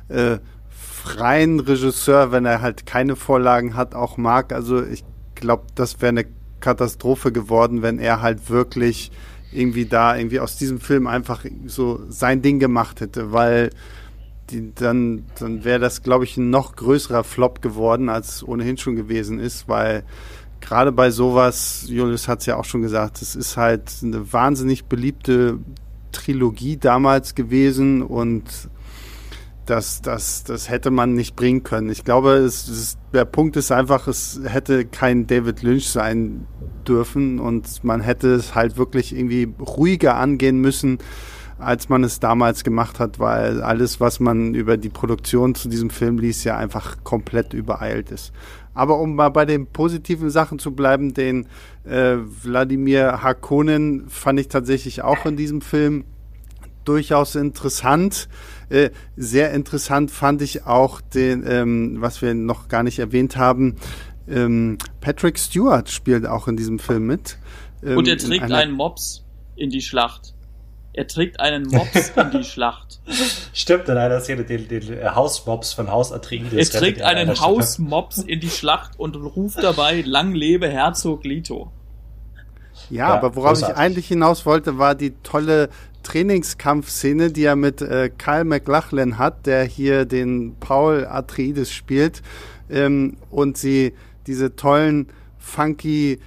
[0.09, 5.05] äh, freien Regisseur, wenn er halt keine Vorlagen hat, auch mag, also ich
[5.35, 6.27] glaube, das wäre eine
[6.61, 9.11] Katastrophe geworden, wenn er halt wirklich
[9.53, 13.71] irgendwie da irgendwie aus diesem Film einfach so sein Ding gemacht hätte, weil
[14.51, 18.77] die, dann, dann wäre das, glaube ich, ein noch größerer Flop geworden, als es ohnehin
[18.77, 20.05] schon gewesen ist, weil
[20.61, 24.85] gerade bei sowas, Julius hat es ja auch schon gesagt, es ist halt eine wahnsinnig
[24.85, 25.59] beliebte
[26.13, 28.45] Trilogie damals gewesen und
[29.67, 31.91] das, das, das hätte man nicht bringen können.
[31.91, 36.47] Ich glaube, es, es, der Punkt ist einfach, es hätte kein David Lynch sein
[36.87, 40.99] dürfen und man hätte es halt wirklich irgendwie ruhiger angehen müssen,
[41.61, 45.91] als man es damals gemacht hat, weil alles, was man über die Produktion zu diesem
[45.91, 48.33] Film liest, ja einfach komplett übereilt ist.
[48.75, 51.47] Aber um mal bei den positiven Sachen zu bleiben, den
[51.85, 56.05] äh, Wladimir Hakonen fand ich tatsächlich auch in diesem Film
[56.85, 58.29] durchaus interessant.
[58.69, 63.77] Äh, sehr interessant fand ich auch den, ähm, was wir noch gar nicht erwähnt haben,
[64.29, 67.39] ähm, Patrick Stewart spielt auch in diesem Film mit.
[67.83, 69.25] Ähm, Und er trägt einen Mops
[69.57, 70.35] in die Schlacht.
[71.01, 73.01] Er trägt einen Mops in die Schlacht.
[73.55, 76.75] Stimmt, in einer Szene den, den Hausmops von Haus Atreides.
[76.75, 81.73] Er trägt einen Hausmops in die Schlacht und ruft dabei, lang lebe Herzog Lito.
[82.91, 83.77] Ja, ja aber worauf großartig.
[83.77, 85.71] ich eigentlich hinaus wollte, war die tolle
[86.03, 92.21] Trainingskampfszene, die er mit äh, Kyle McLachlan hat, der hier den Paul Atreides spielt.
[92.69, 93.95] Ähm, und sie
[94.27, 95.09] diese tollen,
[95.39, 96.21] funky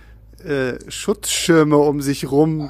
[0.46, 2.70] äh, Schutzschirme um sich rum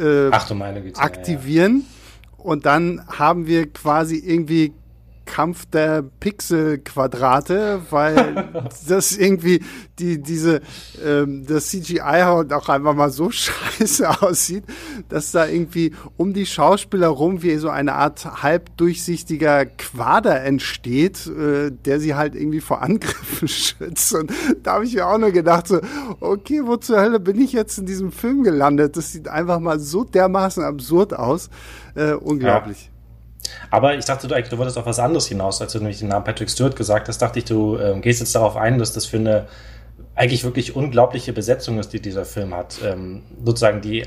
[0.00, 0.50] äh, Ach
[0.96, 1.84] aktivieren.
[1.84, 2.44] Ja.
[2.44, 4.72] Und dann haben wir quasi irgendwie
[5.28, 8.48] Kampf der Pixelquadrate, weil
[8.88, 9.62] das irgendwie
[9.98, 10.60] die diese
[11.04, 14.64] ähm, das CGI halt auch einfach mal so scheiße aussieht,
[15.08, 21.70] dass da irgendwie um die Schauspieler rum wie so eine Art halbdurchsichtiger Quader entsteht, äh,
[21.70, 24.14] der sie halt irgendwie vor Angriffen schützt.
[24.14, 25.80] Und da habe ich mir auch nur gedacht so,
[26.20, 28.96] okay, wo zur Hölle bin ich jetzt in diesem Film gelandet?
[28.96, 31.50] Das sieht einfach mal so dermaßen absurd aus,
[31.94, 32.90] äh, unglaublich.
[32.90, 32.97] Ja.
[33.70, 36.08] Aber ich dachte, du, eigentlich, du wolltest auf was anderes hinaus, als du nämlich den
[36.08, 39.06] Namen Patrick Stewart gesagt hast, dachte ich, du ähm, gehst jetzt darauf ein, dass das
[39.06, 39.46] für eine
[40.14, 42.80] eigentlich wirklich unglaubliche Besetzung ist, die dieser Film hat.
[42.84, 44.04] Ähm, sozusagen die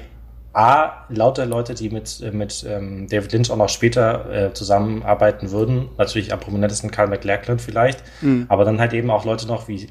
[0.54, 5.52] A, lauter Leute, die mit, äh, mit ähm, David Lynch auch noch später äh, zusammenarbeiten
[5.52, 5.90] würden.
[5.98, 8.04] Natürlich am prominentesten Carl McLachlan vielleicht.
[8.22, 8.46] Mhm.
[8.50, 9.88] Aber dann halt eben auch Leute noch wie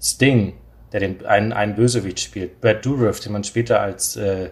[0.00, 0.54] Sting,
[0.92, 2.60] der den, einen, einen Bösewicht spielt.
[2.60, 4.50] Brad Dourif, den man später als äh,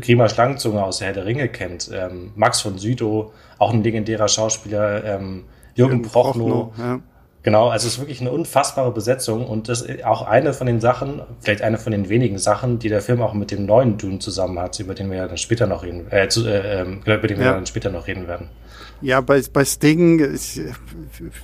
[0.00, 1.90] Grima Schlangenzunge aus der Herr der Ringe kennt.
[1.92, 5.44] Ähm, Max von Südow, auch ein legendärer Schauspieler, ähm,
[5.74, 6.72] Jürgen, Jürgen Prochnow.
[6.78, 7.00] Ja.
[7.44, 10.80] Genau, also es ist wirklich eine unfassbare Besetzung und das ist auch eine von den
[10.80, 14.18] Sachen, vielleicht eine von den wenigen Sachen, die der Film auch mit dem neuen Dune
[14.18, 17.26] zusammen hat, über den wir ja dann später noch reden, äh, zu, äh, ähm, über
[17.28, 17.52] den wir ja.
[17.52, 18.48] dann später noch reden werden.
[19.00, 20.60] Ja, bei, bei Sting, ich,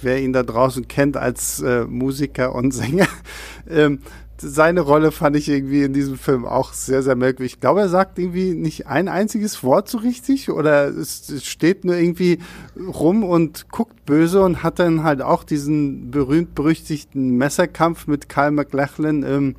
[0.03, 3.07] wer ihn da draußen kennt als äh, Musiker und Sänger,
[3.71, 4.01] ähm,
[4.47, 7.55] seine Rolle fand ich irgendwie in diesem Film auch sehr, sehr merkwürdig.
[7.55, 11.85] Ich glaube, er sagt irgendwie nicht ein einziges Wort so richtig oder es, es steht
[11.85, 12.39] nur irgendwie
[12.77, 19.23] rum und guckt böse und hat dann halt auch diesen berühmt-berüchtigten Messerkampf mit Kyle MacLachlan
[19.23, 19.57] im,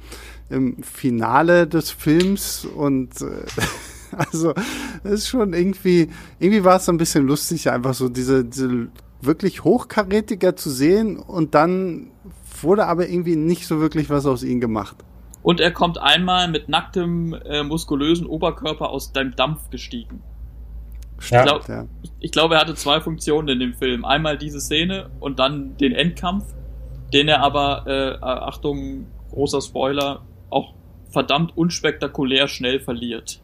[0.50, 3.45] im Finale des Films und äh,
[4.12, 4.54] also
[5.04, 8.88] das ist schon irgendwie, irgendwie war es so ein bisschen lustig, einfach so diese, diese
[9.21, 12.12] wirklich hochkarätiger zu sehen und dann
[12.63, 14.97] wurde aber irgendwie nicht so wirklich was aus ihm gemacht.
[15.43, 20.23] Und er kommt einmal mit nacktem, äh, muskulösen Oberkörper aus deinem Dampf gestiegen.
[21.19, 21.85] Stimmt, ich glaube, ja.
[22.19, 24.05] ich glaub, er hatte zwei Funktionen in dem Film.
[24.05, 26.45] Einmal diese Szene und dann den Endkampf,
[27.13, 30.73] den er aber, äh, Achtung, großer Spoiler, auch
[31.09, 33.39] verdammt unspektakulär schnell verliert.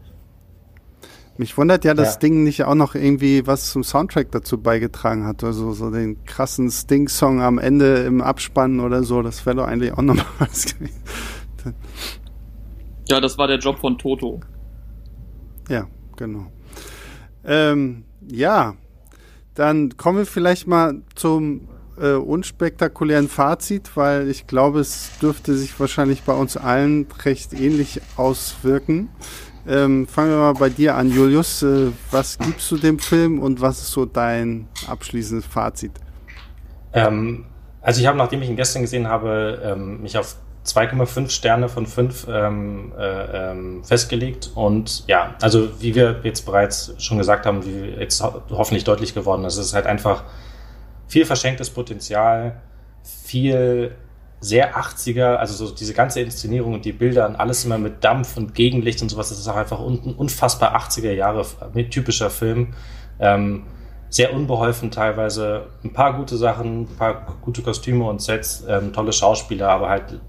[1.37, 2.13] Mich wundert ja, dass ja.
[2.13, 5.43] Sting nicht auch noch irgendwie was zum Soundtrack dazu beigetragen hat.
[5.43, 9.21] Also so den krassen Sting-Song am Ende im Abspann oder so.
[9.21, 11.01] Das wäre doch eigentlich auch nochmal was gewesen.
[13.07, 14.39] Ja, das war der Job von Toto.
[15.69, 16.51] Ja, genau.
[17.43, 18.75] Ähm, ja,
[19.55, 21.67] dann kommen wir vielleicht mal zum
[21.99, 28.01] äh, unspektakulären Fazit, weil ich glaube, es dürfte sich wahrscheinlich bei uns allen recht ähnlich
[28.17, 29.09] auswirken.
[29.67, 31.61] Ähm, fangen wir mal bei dir an, Julius.
[31.63, 35.91] Äh, was gibst du dem Film und was ist so dein abschließendes Fazit?
[36.93, 37.45] Ähm,
[37.81, 41.87] also ich habe, nachdem ich ihn gestern gesehen habe, ähm, mich auf 2,5 Sterne von
[41.87, 44.51] 5 ähm, äh, ähm, festgelegt.
[44.55, 49.13] Und ja, also wie wir jetzt bereits schon gesagt haben, wie jetzt ho hoffentlich deutlich
[49.13, 50.23] geworden ist, es ist halt einfach
[51.07, 52.61] viel verschenktes Potenzial,
[53.03, 53.95] viel
[54.41, 58.37] sehr 80er, also so diese ganze Inszenierung und die Bilder und alles immer mit Dampf
[58.37, 61.45] und Gegenlicht und sowas, das ist auch einfach un unfassbar 80er Jahre
[61.89, 62.73] typischer Film.
[63.19, 63.67] Ähm,
[64.09, 69.13] sehr unbeholfen teilweise, ein paar gute Sachen, ein paar gute Kostüme und Sets, ähm, tolle
[69.13, 70.19] Schauspieler, aber halt,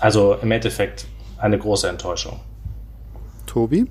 [0.00, 2.40] also im Endeffekt eine große Enttäuschung.
[3.46, 3.86] Tobi?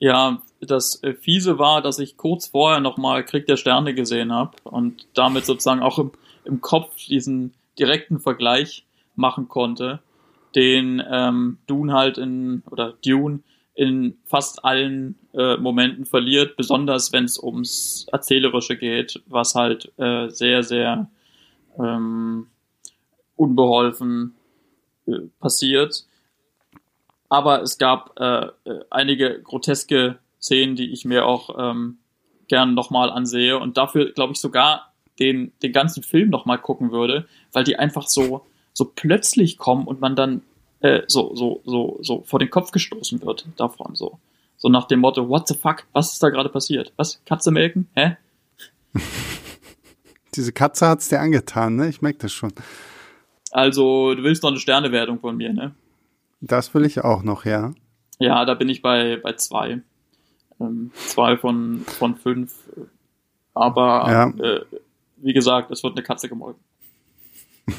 [0.00, 4.52] Ja, das äh, Fiese war, dass ich kurz vorher nochmal Krieg der Sterne gesehen habe
[4.64, 6.12] und damit sozusagen auch im,
[6.44, 10.00] im Kopf diesen direkten Vergleich machen konnte,
[10.54, 13.40] den ähm, Dune halt in, oder Dune
[13.74, 20.28] in fast allen äh, Momenten verliert, besonders wenn es ums Erzählerische geht, was halt äh,
[20.28, 21.10] sehr, sehr
[21.78, 22.46] ähm,
[23.36, 24.34] unbeholfen
[25.06, 26.06] äh, passiert.
[27.28, 31.98] Aber es gab äh, äh einige groteske Szenen, die ich mir auch ähm,
[32.46, 37.26] gern nochmal ansehe und dafür, glaube ich, sogar den, den ganzen Film nochmal gucken würde,
[37.52, 40.42] weil die einfach so, so plötzlich kommen und man dann
[40.80, 44.18] äh, so, so, so, so vor den Kopf gestoßen wird davon, so.
[44.56, 46.92] So nach dem Motto, what the fuck, was ist da gerade passiert?
[46.96, 47.20] Was?
[47.26, 47.88] Katze melken?
[47.94, 48.16] Hä?
[50.34, 51.88] Diese Katze hat's dir angetan, ne?
[51.88, 52.52] Ich merke das schon.
[53.50, 55.74] Also, du willst noch eine Sternewertung von mir, ne?
[56.40, 57.72] Das will ich auch noch, ja.
[58.18, 59.80] Ja, da bin ich bei, bei zwei.
[60.60, 62.52] Ähm, zwei von, von fünf.
[63.54, 64.44] Aber ja.
[64.44, 64.64] äh,
[65.24, 66.62] wie gesagt, es wird eine Katze gemolken.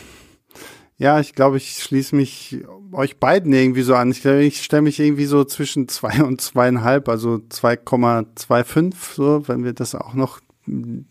[0.97, 4.12] Ja, ich glaube, ich schließe mich euch beiden irgendwie so an.
[4.12, 9.73] Ich, ich stelle mich irgendwie so zwischen zwei und zweieinhalb, also 2,25, so, wenn wir
[9.73, 10.39] das auch noch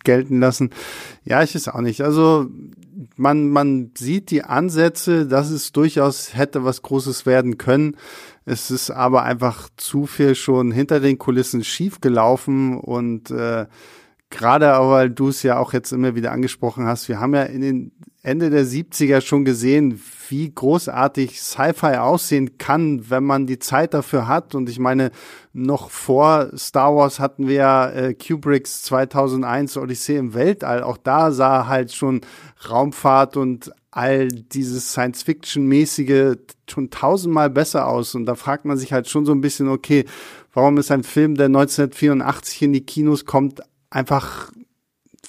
[0.02, 0.70] gelten lassen.
[1.24, 2.00] Ja, ich ist auch nicht.
[2.00, 2.46] Also
[3.16, 7.96] man, man sieht die Ansätze, dass es durchaus hätte was Großes werden können.
[8.44, 13.66] Es ist aber einfach zu viel schon hinter den Kulissen schiefgelaufen und äh,
[14.34, 17.60] gerade weil du es ja auch jetzt immer wieder angesprochen hast, wir haben ja in
[17.60, 17.92] den
[18.22, 24.26] Ende der 70er schon gesehen, wie großartig Sci-Fi aussehen kann, wenn man die Zeit dafür
[24.26, 24.54] hat.
[24.54, 25.10] Und ich meine,
[25.52, 30.82] noch vor Star Wars hatten wir äh, Kubricks 2001 Odyssee im Weltall.
[30.82, 32.22] Auch da sah halt schon
[32.68, 36.36] Raumfahrt und all dieses Science-Fiction-mäßige
[36.68, 38.14] schon tausendmal besser aus.
[38.14, 40.06] Und da fragt man sich halt schon so ein bisschen, okay,
[40.54, 43.60] warum ist ein Film, der 1984 in die Kinos kommt,
[43.94, 44.50] einfach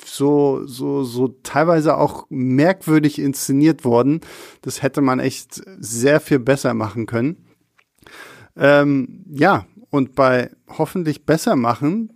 [0.03, 4.21] so, so, so teilweise auch merkwürdig inszeniert worden.
[4.61, 7.45] Das hätte man echt sehr viel besser machen können.
[8.57, 12.09] Ähm, ja, und bei hoffentlich besser machen,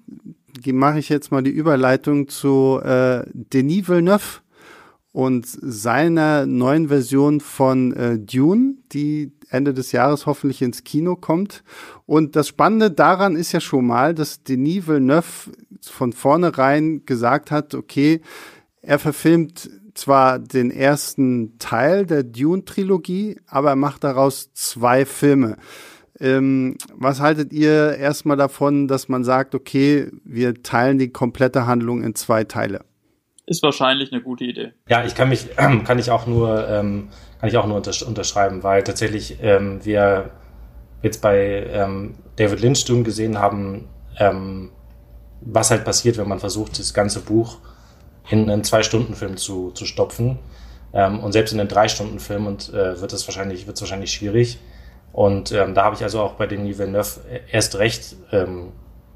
[0.65, 4.41] mache ich jetzt mal die Überleitung zu äh, Denis Villeneuve
[5.11, 11.63] und seiner neuen Version von äh, Dune, die Ende des Jahres hoffentlich ins Kino kommt.
[12.05, 15.51] Und das Spannende daran ist ja schon mal, dass Denis Villeneuve
[15.81, 18.21] von vornherein gesagt hat, okay,
[18.81, 25.57] er verfilmt zwar den ersten Teil der Dune-Trilogie, aber er macht daraus zwei Filme.
[26.19, 32.03] Ähm, was haltet ihr erstmal davon, dass man sagt, okay, wir teilen die komplette Handlung
[32.03, 32.81] in zwei Teile?
[33.45, 34.73] Ist wahrscheinlich eine gute Idee.
[34.87, 38.83] Ja, ich kann mich, kann ich auch nur, ähm, kann ich auch nur unterschreiben, weil
[38.83, 40.31] tatsächlich ähm, wir
[41.01, 43.87] jetzt bei ähm, David Lynch Dune gesehen haben,
[44.19, 44.71] ähm,
[45.41, 47.57] was halt passiert, wenn man versucht, das ganze Buch
[48.29, 50.39] in einen Zwei-Stunden-Film zu, zu stopfen.
[50.93, 54.59] Ähm, und selbst in einen Drei-Stunden-Film und äh, wird es wahrscheinlich, wahrscheinlich schwierig.
[55.11, 57.19] Und ähm, da habe ich also auch bei Denis Villeneuve
[57.51, 58.71] erst recht ähm,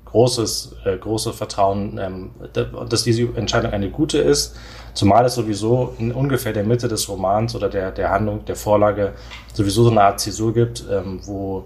[0.06, 2.32] großes, äh, große Vertrauen, ähm,
[2.90, 4.56] dass diese Entscheidung eine gute ist.
[4.94, 9.14] Zumal es sowieso in ungefähr der Mitte des Romans oder der, der Handlung, der Vorlage
[9.54, 11.66] sowieso so eine Art Zäsur gibt, ähm, wo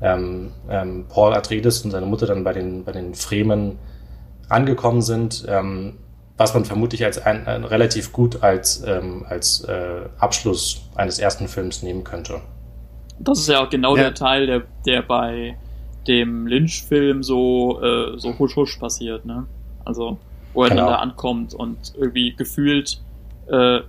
[0.00, 3.78] ähm, ähm, Paul Atreides und seine Mutter dann bei den, bei den Fremen
[4.50, 5.98] angekommen sind, ähm,
[6.36, 11.48] was man vermutlich als ein, ein relativ gut als, ähm, als äh, Abschluss eines ersten
[11.48, 12.40] Films nehmen könnte.
[13.18, 14.04] Das ist ja auch genau ja.
[14.04, 15.56] der Teil, der, der bei
[16.08, 19.46] dem Lynch-Film so, äh, so husch husch passiert, ne?
[19.84, 20.18] Also,
[20.54, 20.82] wo er genau.
[20.82, 23.02] dann da ankommt und irgendwie gefühlt
[23.48, 23.80] äh,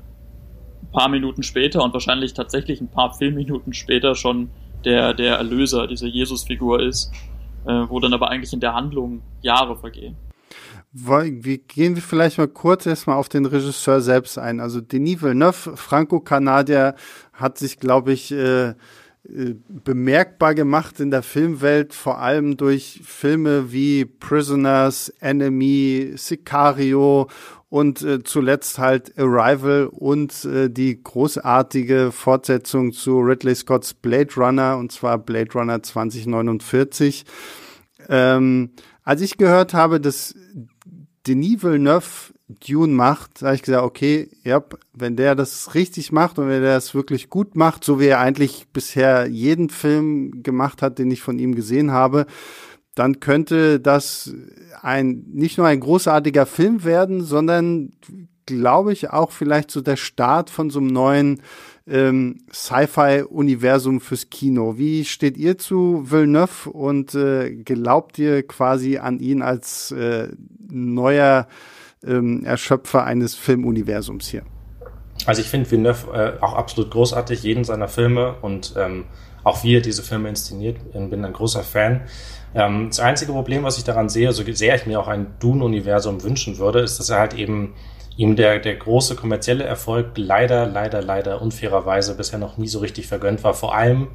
[0.91, 4.49] paar Minuten später und wahrscheinlich tatsächlich ein paar Filmminuten später schon
[4.83, 7.11] der, der Erlöser, diese Jesus-Figur ist,
[7.65, 10.17] äh, wo dann aber eigentlich in der Handlung Jahre vergehen.
[10.93, 14.59] Wie gehen wir vielleicht mal kurz erstmal auf den Regisseur selbst ein.
[14.59, 16.95] Also Denis Villeneuve, Franco-Kanadier,
[17.31, 18.73] hat sich, glaube ich, äh,
[19.29, 27.29] äh, bemerkbar gemacht in der Filmwelt, vor allem durch Filme wie Prisoners, Enemy, Sicario
[27.69, 34.75] und äh, zuletzt halt Arrival und äh, die großartige Fortsetzung zu Ridley Scotts Blade Runner
[34.77, 37.23] und zwar Blade Runner 2049.
[38.09, 38.71] Ähm,
[39.03, 40.35] als ich gehört habe, dass
[41.27, 46.49] Denis Villeneuve Dune macht, habe ich gesagt, okay, ja, wenn der das richtig macht und
[46.49, 50.99] wenn der das wirklich gut macht, so wie er eigentlich bisher jeden Film gemacht hat,
[50.99, 52.25] den ich von ihm gesehen habe,
[52.95, 54.33] dann könnte das
[54.81, 57.93] ein nicht nur ein großartiger Film werden, sondern
[58.45, 61.41] glaube ich auch vielleicht so der Start von so einem neuen
[61.91, 64.77] ähm, Sci-Fi-Universum fürs Kino.
[64.77, 70.29] Wie steht ihr zu Villeneuve und äh, glaubt ihr quasi an ihn als äh,
[70.69, 71.47] neuer
[72.05, 74.43] ähm, Erschöpfer eines Filmuniversums hier.
[75.25, 79.05] Also ich finde Villeneuve äh, auch absolut großartig, jeden seiner Filme und ähm,
[79.43, 82.01] auch wie er diese Filme inszeniert, ähm, bin ein großer Fan.
[82.55, 86.23] Ähm, das einzige Problem, was ich daran sehe, so sehr ich mir auch ein Dune-Universum
[86.23, 87.73] wünschen würde, ist, dass er halt eben
[88.17, 93.07] ihm der, der große kommerzielle Erfolg leider, leider, leider unfairerweise bisher noch nie so richtig
[93.07, 93.53] vergönnt war.
[93.53, 94.09] Vor allem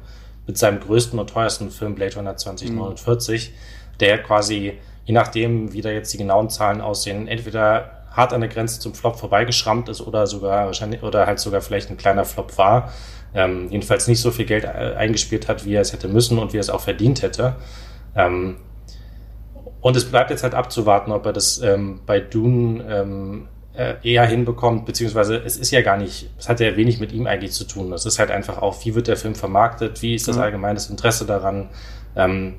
[0.45, 3.97] mit seinem größten und teuersten Film Blade Runner 2049, mhm.
[3.99, 8.49] der quasi je nachdem, wie da jetzt die genauen Zahlen aussehen, entweder hart an der
[8.49, 12.57] Grenze zum Flop vorbeigeschrammt ist oder sogar wahrscheinlich oder halt sogar vielleicht ein kleiner Flop
[12.57, 12.91] war.
[13.33, 16.51] Ähm, jedenfalls nicht so viel Geld äh, eingespielt hat, wie er es hätte müssen und
[16.51, 17.55] wie er es auch verdient hätte.
[18.15, 18.57] Ähm,
[19.79, 23.47] und es bleibt jetzt halt abzuwarten, ob er das ähm, bei Dune ähm,
[23.77, 27.27] äh, eher hinbekommt, beziehungsweise es ist ja gar nicht, es hat ja wenig mit ihm
[27.27, 27.93] eigentlich zu tun.
[27.93, 30.41] Es ist halt einfach auch, wie wird der Film vermarktet, wie ist das mhm.
[30.41, 31.69] allgemeines Interesse daran.
[32.15, 32.55] Ähm,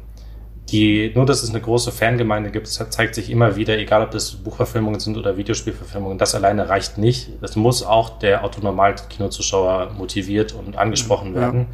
[0.70, 4.32] die, nur dass es eine große Fangemeinde gibt, zeigt sich immer wieder, egal ob das
[4.32, 7.30] Buchverfilmungen sind oder Videospielverfilmungen, das alleine reicht nicht.
[7.40, 11.40] Es muss auch der autonormal Kinozuschauer motiviert und angesprochen ja.
[11.40, 11.66] werden.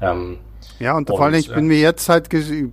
[0.00, 0.38] Ähm,
[0.78, 2.28] Ja, und, und vor allem, ich bin mir jetzt halt,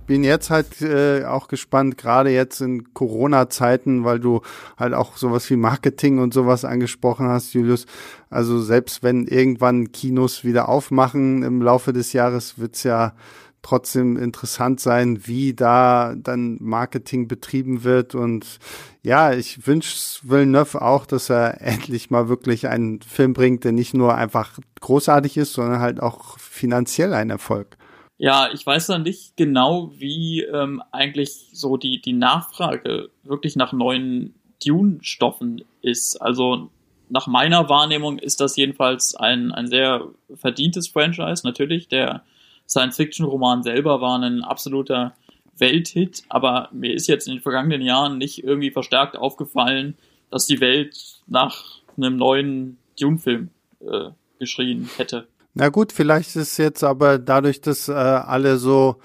[0.06, 4.40] bin jetzt halt äh, auch gespannt, gerade jetzt in Corona-Zeiten, weil du
[4.76, 7.86] halt auch sowas wie Marketing und sowas angesprochen hast, Julius.
[8.28, 13.14] Also selbst wenn irgendwann Kinos wieder aufmachen im Laufe des Jahres, wird's ja
[13.62, 18.14] trotzdem interessant sein, wie da dann Marketing betrieben wird.
[18.14, 18.58] Und
[19.02, 23.94] ja, ich wünsche Villeneuve auch, dass er endlich mal wirklich einen Film bringt, der nicht
[23.94, 27.76] nur einfach großartig ist, sondern halt auch finanziell ein Erfolg.
[28.22, 33.72] Ja, ich weiß dann nicht genau, wie ähm, eigentlich so die, die Nachfrage wirklich nach
[33.72, 36.20] neuen Dune-Stoffen ist.
[36.20, 36.68] Also
[37.08, 41.46] nach meiner Wahrnehmung ist das jedenfalls ein, ein sehr verdientes Franchise.
[41.46, 42.22] Natürlich, der
[42.68, 45.14] Science-Fiction-Roman selber war ein absoluter
[45.56, 49.96] Welthit, aber mir ist jetzt in den vergangenen Jahren nicht irgendwie verstärkt aufgefallen,
[50.28, 53.48] dass die Welt nach einem neuen Dune-Film
[53.80, 55.26] äh, geschrien hätte.
[55.54, 58.96] Na gut, vielleicht ist jetzt aber dadurch, dass äh, alle so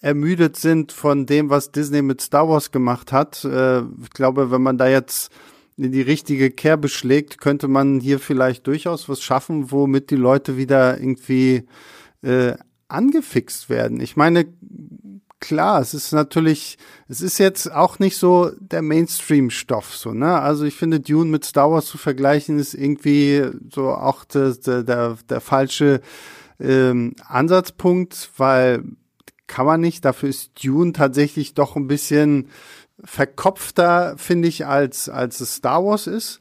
[0.00, 3.44] ermüdet sind von dem, was Disney mit Star Wars gemacht hat.
[3.44, 5.32] Äh, ich glaube, wenn man da jetzt
[5.76, 10.56] in die richtige Kerbe schlägt, könnte man hier vielleicht durchaus was schaffen, womit die Leute
[10.56, 11.66] wieder irgendwie
[12.22, 12.54] äh,
[12.88, 14.00] angefixt werden.
[14.00, 14.46] Ich meine,
[15.46, 16.78] klar, es ist natürlich,
[17.08, 20.40] es ist jetzt auch nicht so der Mainstream-Stoff, so, ne?
[20.40, 25.16] Also ich finde, Dune mit Star Wars zu vergleichen, ist irgendwie so auch der, der,
[25.28, 26.00] der, falsche
[26.58, 28.84] ähm, Ansatzpunkt, weil
[29.46, 32.48] kann man nicht, dafür ist Dune tatsächlich doch ein bisschen
[33.02, 36.40] verkopfter, finde ich, als, als es Star Wars ist.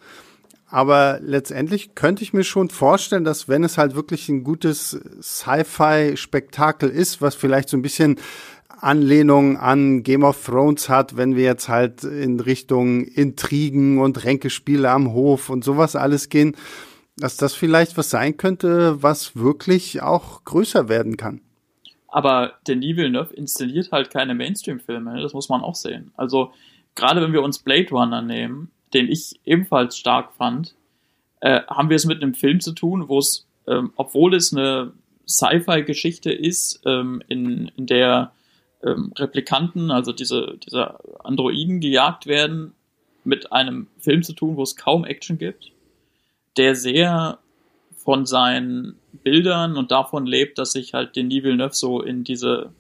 [0.74, 6.90] Aber letztendlich könnte ich mir schon vorstellen, dass wenn es halt wirklich ein gutes Sci-Fi-Spektakel
[6.90, 8.16] ist, was vielleicht so ein bisschen
[8.84, 14.90] Anlehnung an Game of Thrones hat, wenn wir jetzt halt in Richtung Intrigen und Ränkespiele
[14.90, 16.56] am Hof und sowas alles gehen,
[17.18, 21.42] dass das vielleicht was sein könnte, was wirklich auch größer werden kann.
[22.08, 26.12] Aber Denis Villeneuve inszeniert halt keine Mainstream-Filme, das muss man auch sehen.
[26.16, 26.52] Also
[26.96, 30.76] gerade wenn wir uns Blade Runner nehmen, den ich ebenfalls stark fand,
[31.40, 34.94] äh, haben wir es mit einem Film zu tun, wo es, ähm, obwohl es eine
[35.28, 38.32] Sci-Fi-Geschichte ist, ähm, in, in der
[38.84, 42.74] ähm, Replikanten, also diese, diese Androiden gejagt werden,
[43.24, 45.72] mit einem Film zu tun, wo es kaum Action gibt,
[46.58, 47.40] der sehr
[47.96, 52.72] von seinen Bildern und davon lebt, dass sich halt den Villeneuve so in diese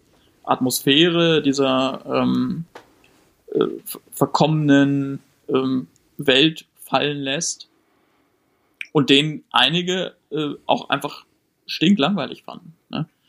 [0.43, 2.66] Atmosphäre dieser ähm,
[3.54, 3.68] äh,
[4.12, 5.88] verkommenen ähm,
[6.18, 7.70] Welt fallen lässt
[8.91, 11.26] und den einige äh, auch einfach
[11.66, 12.74] stinklangweilig fanden.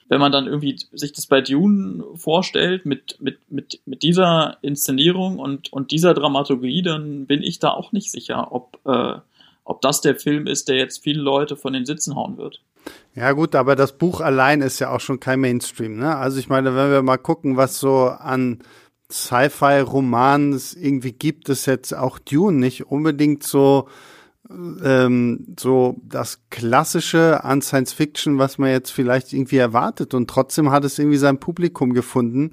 [0.09, 5.39] Wenn man dann irgendwie sich das bei Dune vorstellt mit, mit, mit, mit dieser Inszenierung
[5.39, 9.15] und, und dieser Dramaturgie, dann bin ich da auch nicht sicher, ob, äh,
[9.65, 12.61] ob das der Film ist, der jetzt viele Leute von den Sitzen hauen wird.
[13.15, 15.97] Ja gut, aber das Buch allein ist ja auch schon kein Mainstream.
[15.97, 16.17] Ne?
[16.17, 18.59] Also ich meine, wenn wir mal gucken, was so an
[19.11, 23.89] Sci-Fi-Roman es irgendwie gibt, es jetzt auch Dune nicht unbedingt so
[24.51, 30.15] ähm, so das Klassische an Science Fiction, was man jetzt vielleicht irgendwie erwartet.
[30.15, 32.51] Und trotzdem hat es irgendwie sein Publikum gefunden.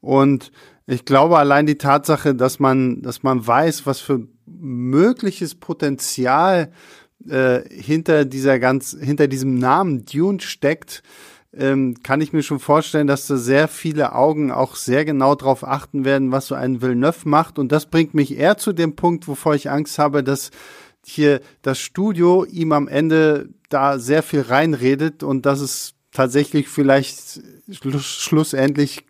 [0.00, 0.52] Und
[0.86, 6.72] ich glaube allein die Tatsache, dass man, dass man weiß, was für mögliches Potenzial
[7.28, 11.02] äh, hinter dieser ganz, hinter diesem Namen Dune steckt,
[11.54, 15.66] ähm, kann ich mir schon vorstellen, dass da sehr viele Augen auch sehr genau darauf
[15.66, 17.58] achten werden, was so ein Villeneuve macht.
[17.58, 20.50] Und das bringt mich eher zu dem Punkt, wovor ich Angst habe, dass
[21.04, 27.40] hier das Studio ihm am Ende da sehr viel reinredet und dass es tatsächlich vielleicht
[27.70, 29.04] schluss, schlussendlich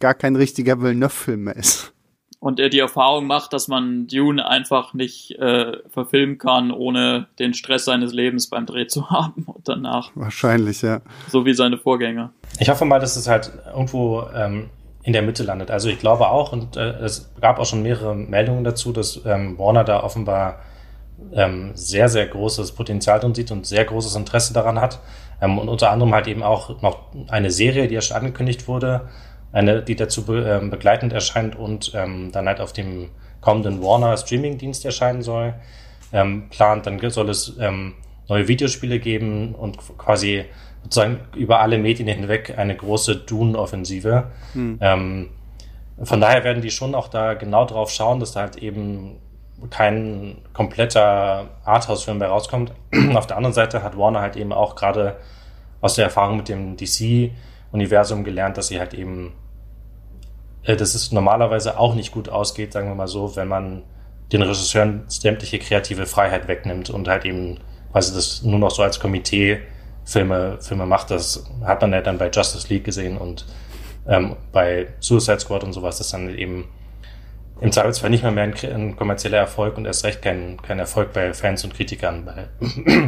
[0.00, 1.92] gar kein richtiger Villeneuve-Film mehr ist
[2.40, 7.52] und er die Erfahrung macht, dass man Dune einfach nicht äh, verfilmen kann, ohne den
[7.52, 10.10] Stress seines Lebens beim Dreh zu haben und danach.
[10.14, 11.02] Wahrscheinlich, ja.
[11.28, 12.32] So wie seine Vorgänger.
[12.58, 14.70] Ich hoffe mal, dass es halt irgendwo ähm,
[15.02, 15.70] in der Mitte landet.
[15.70, 19.58] Also ich glaube auch, und äh, es gab auch schon mehrere Meldungen dazu, dass ähm,
[19.58, 20.60] Warner da offenbar
[21.32, 25.00] ähm, sehr, sehr großes Potenzial drin sieht und sehr großes Interesse daran hat.
[25.40, 26.98] Ähm, und unter anderem halt eben auch noch
[27.28, 29.08] eine Serie, die ja schon angekündigt wurde,
[29.52, 33.10] eine, die dazu be, ähm, begleitend erscheint und ähm, dann halt auf dem
[33.40, 35.54] kommenden Warner Streaming-Dienst erscheinen soll,
[36.12, 36.86] ähm, plant.
[36.86, 37.94] Dann soll es ähm,
[38.28, 40.44] neue Videospiele geben und quasi
[40.82, 44.30] sozusagen über alle Medien hinweg eine große Dune-Offensive.
[44.52, 44.78] Hm.
[44.80, 45.28] Ähm,
[46.02, 49.16] von daher werden die schon auch da genau drauf schauen, dass da halt eben
[49.68, 52.72] kein kompletter Arthouse-Film mehr rauskommt.
[53.14, 55.16] Auf der anderen Seite hat Warner halt eben auch gerade
[55.80, 59.32] aus der Erfahrung mit dem DC-Universum gelernt, dass sie halt eben
[60.62, 63.82] äh, dass es normalerweise auch nicht gut ausgeht, sagen wir mal so, wenn man
[64.32, 67.58] den Regisseuren sämtliche kreative Freiheit wegnimmt und halt eben
[67.92, 69.60] quasi das nur noch so als Komitee
[70.04, 71.10] Filme, Filme macht.
[71.10, 73.46] Das hat man ja dann bei Justice League gesehen und
[74.06, 76.68] ähm, bei Suicide Squad und sowas ist dann eben
[77.60, 81.12] im Zweifelsfall nicht mehr, mehr ein, ein, kommerzieller Erfolg und erst recht kein, kein Erfolg
[81.12, 82.48] bei Fans und Kritikern bei,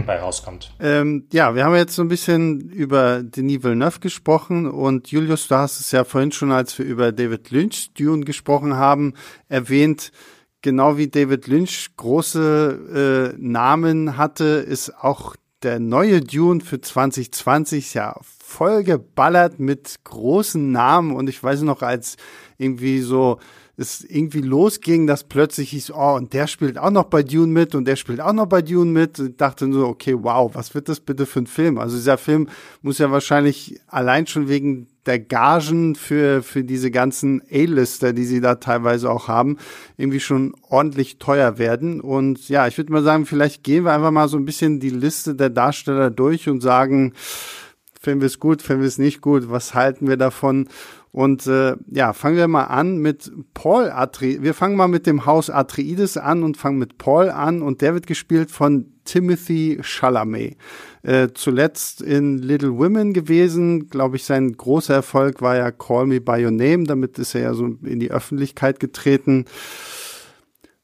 [0.07, 0.75] bei rauskommt.
[0.81, 5.57] Ähm, ja, wir haben jetzt so ein bisschen über Denis Villeneuve gesprochen und Julius, du
[5.57, 9.15] hast es ja vorhin schon, als wir über David Lynch Dune gesprochen haben,
[9.49, 10.13] erwähnt,
[10.61, 17.95] genau wie David Lynch große äh, Namen hatte, ist auch der neue Dune für 2020
[17.95, 22.17] ja voll geballert mit großen Namen und ich weiß noch, als
[22.59, 23.39] irgendwie so
[23.83, 27.75] es irgendwie losging, dass plötzlich hieß, oh, und der spielt auch noch bei Dune mit
[27.75, 29.19] und der spielt auch noch bei Dune mit.
[29.19, 31.79] Ich dachte so, okay, wow, was wird das bitte für ein Film?
[31.79, 32.49] Also dieser Film
[32.81, 38.41] muss ja wahrscheinlich allein schon wegen der Gagen für, für diese ganzen A-Lister, die sie
[38.41, 39.59] da teilweise auch haben,
[39.97, 42.01] irgendwie schon ordentlich teuer werden.
[42.01, 44.91] Und ja, ich würde mal sagen, vielleicht gehen wir einfach mal so ein bisschen die
[44.91, 47.15] Liste der Darsteller durch und sagen,
[48.01, 50.69] finden wir es gut, finden wir es nicht gut, was halten wir davon?
[51.13, 54.43] Und äh, ja, fangen wir mal an mit Paul Atreides.
[54.43, 57.93] Wir fangen mal mit dem Haus Atreides an und fangen mit Paul an und der
[57.93, 60.57] wird gespielt von Timothy Chalamet.
[61.03, 66.21] Äh, zuletzt in Little Women gewesen, glaube ich, sein großer Erfolg war ja Call Me
[66.21, 69.45] By Your Name, damit ist er ja so in die Öffentlichkeit getreten.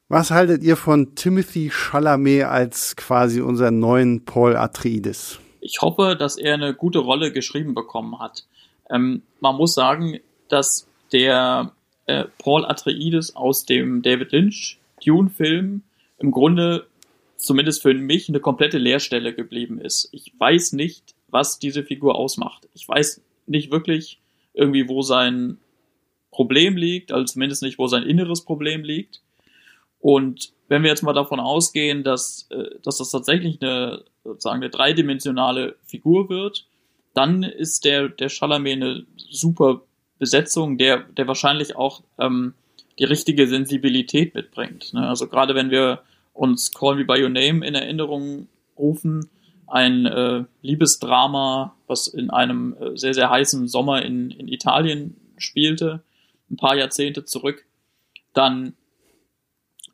[0.09, 5.39] Was haltet ihr von Timothy Chalamet als quasi unseren neuen Paul Atreides?
[5.61, 8.45] Ich hoffe, dass er eine gute Rolle geschrieben bekommen hat.
[8.89, 11.71] Ähm, man muss sagen, dass der
[12.05, 15.83] äh, Paul Atreides aus dem David Lynch Dune-Film
[16.17, 16.87] im Grunde
[17.37, 20.09] zumindest für mich eine komplette Leerstelle geblieben ist.
[20.11, 22.67] Ich weiß nicht, was diese Figur ausmacht.
[22.73, 24.19] Ich weiß nicht wirklich
[24.53, 25.57] irgendwie, wo sein
[26.31, 29.21] Problem liegt, also zumindest nicht, wo sein inneres Problem liegt.
[29.99, 34.69] Und wenn wir jetzt mal davon ausgehen, dass, äh, dass das tatsächlich eine, sozusagen eine
[34.69, 36.65] dreidimensionale Figur wird,
[37.13, 39.81] dann ist der, der Chalamet eine super
[40.19, 42.53] Besetzung, der, der wahrscheinlich auch ähm,
[42.99, 44.93] die richtige Sensibilität mitbringt.
[44.93, 45.07] Ne?
[45.07, 46.01] Also gerade wenn wir
[46.33, 48.47] uns Call Me By Your Name in Erinnerung
[48.77, 49.29] rufen,
[49.67, 56.01] ein äh, Liebesdrama, was in einem äh, sehr, sehr heißen Sommer in, in Italien spielte,
[56.49, 57.65] ein paar Jahrzehnte zurück,
[58.33, 58.73] dann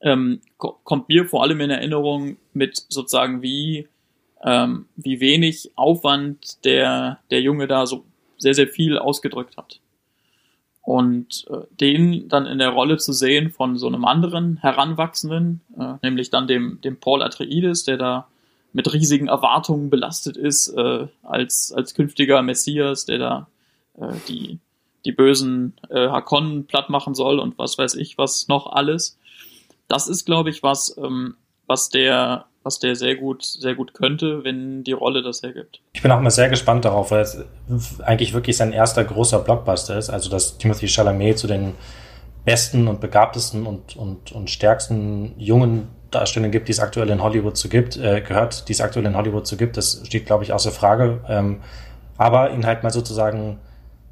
[0.01, 3.87] ähm, kommt mir vor allem in Erinnerung mit sozusagen wie
[4.43, 8.05] ähm, wie wenig Aufwand der, der Junge da so
[8.37, 9.79] sehr, sehr viel ausgedrückt hat.
[10.81, 15.93] Und äh, den dann in der Rolle zu sehen von so einem anderen Heranwachsenden, äh,
[16.03, 18.27] nämlich dann dem, dem Paul Atreides, der da
[18.71, 23.47] mit riesigen Erwartungen belastet ist, äh, als, als künftiger Messias, der da
[23.97, 24.59] äh, die,
[25.05, 29.17] die bösen äh, Hakonnen platt machen soll und was weiß ich, was noch alles.
[29.87, 31.35] Das ist, glaube ich, was, ähm,
[31.67, 35.81] was der was der sehr gut, sehr gut könnte, wenn die Rolle das hergibt.
[35.93, 37.37] Ich bin auch mal sehr gespannt darauf, weil es
[38.03, 40.09] eigentlich wirklich sein erster großer Blockbuster ist.
[40.09, 41.73] Also, dass Timothy Chalamet zu den
[42.43, 47.55] besten und begabtesten und, und, und stärksten jungen Darstellern gibt, die es aktuell in Hollywood
[47.55, 49.77] so gibt, äh, gehört, die es aktuell in Hollywood so gibt.
[49.77, 51.21] Das steht, glaube ich, außer Frage.
[51.27, 51.61] Ähm,
[52.17, 53.59] aber ihn halt mal sozusagen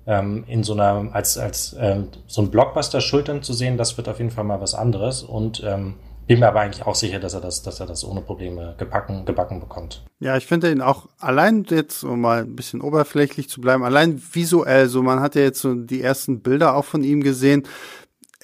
[0.05, 4.09] ähm, in so einer, als, als ähm, so ein Blockbuster schultern zu sehen, das wird
[4.09, 5.23] auf jeden Fall mal was anderes.
[5.23, 5.95] Und ähm,
[6.28, 9.26] bin mir aber eigentlich auch sicher, dass er das, dass er das ohne Probleme gebacken,
[9.26, 10.03] gebacken bekommt.
[10.19, 14.21] Ja, ich finde ihn auch allein jetzt, um mal ein bisschen oberflächlich zu bleiben, allein
[14.32, 17.63] visuell, so man hat ja jetzt so die ersten Bilder auch von ihm gesehen.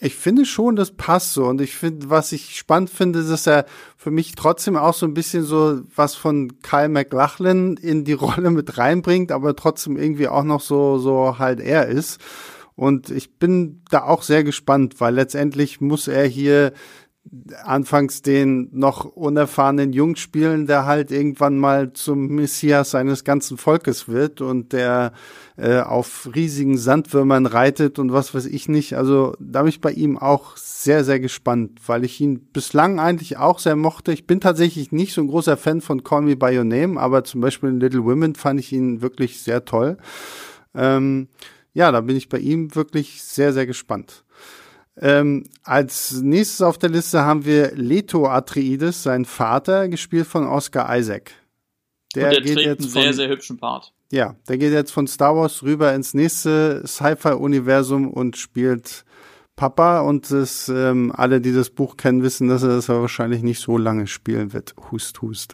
[0.02, 1.46] Ich finde schon, das passt so.
[1.46, 3.66] Und ich finde, was ich spannend finde, ist, dass er
[3.98, 8.50] für mich trotzdem auch so ein bisschen so was von Kyle McLachlan in die Rolle
[8.52, 12.20] mit reinbringt, aber trotzdem irgendwie auch noch so, so halt er ist.
[12.76, 16.72] Und ich bin da auch sehr gespannt, weil letztendlich muss er hier
[17.64, 24.08] anfangs den noch unerfahrenen Jung spielen, der halt irgendwann mal zum Messias seines ganzen Volkes
[24.08, 25.12] wird und der
[25.58, 28.96] äh, auf riesigen Sandwürmern reitet und was weiß ich nicht.
[28.96, 33.38] Also da bin ich bei ihm auch sehr, sehr gespannt, weil ich ihn bislang eigentlich
[33.38, 34.12] auch sehr mochte.
[34.12, 37.24] Ich bin tatsächlich nicht so ein großer Fan von Call Me By Your Name, aber
[37.24, 39.98] zum Beispiel in Little Women fand ich ihn wirklich sehr toll.
[40.74, 41.28] Ähm,
[41.74, 44.24] ja, da bin ich bei ihm wirklich sehr, sehr gespannt.
[45.02, 50.98] Ähm, als nächstes auf der Liste haben wir Leto Atreides, sein Vater, gespielt von Oscar
[50.98, 51.32] Isaac.
[52.16, 53.94] Der, Und der geht jetzt einen von, sehr, sehr hübschen Part.
[54.12, 59.06] Ja, der geht jetzt von Star Wars rüber ins nächste Sci-Fi-Universum und spielt
[59.56, 60.02] Papa.
[60.02, 63.78] Und das, ähm, alle, die das Buch kennen, wissen, dass er das wahrscheinlich nicht so
[63.78, 64.74] lange spielen wird.
[64.92, 65.54] Hust, hust.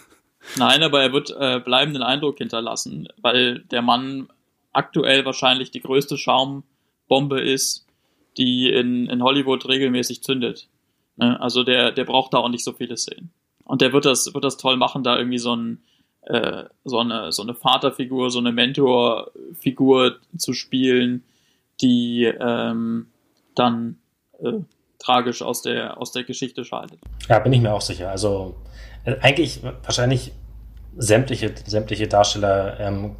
[0.56, 4.28] Nein, aber er wird äh, bleibenden Eindruck hinterlassen, weil der Mann
[4.72, 7.86] aktuell wahrscheinlich die größte Schaumbombe ist,
[8.36, 10.68] die in, in Hollywood regelmäßig zündet.
[11.16, 11.40] Ne?
[11.40, 13.30] Also der, der braucht da auch nicht so viele Szenen.
[13.64, 15.82] Und der wird das, wird das toll machen, da irgendwie so einen
[16.26, 21.24] äh, so eine so eine Vaterfigur, so eine Mentorfigur zu spielen,
[21.80, 23.08] die ähm,
[23.54, 23.98] dann
[24.40, 24.60] äh,
[24.98, 26.98] tragisch aus der aus der Geschichte scheidet.
[27.28, 28.10] Ja, bin ich mir auch sicher.
[28.10, 28.54] Also
[29.04, 30.32] äh, eigentlich wahrscheinlich
[30.96, 32.80] sämtliche sämtliche Darsteller.
[32.80, 33.16] Ähm,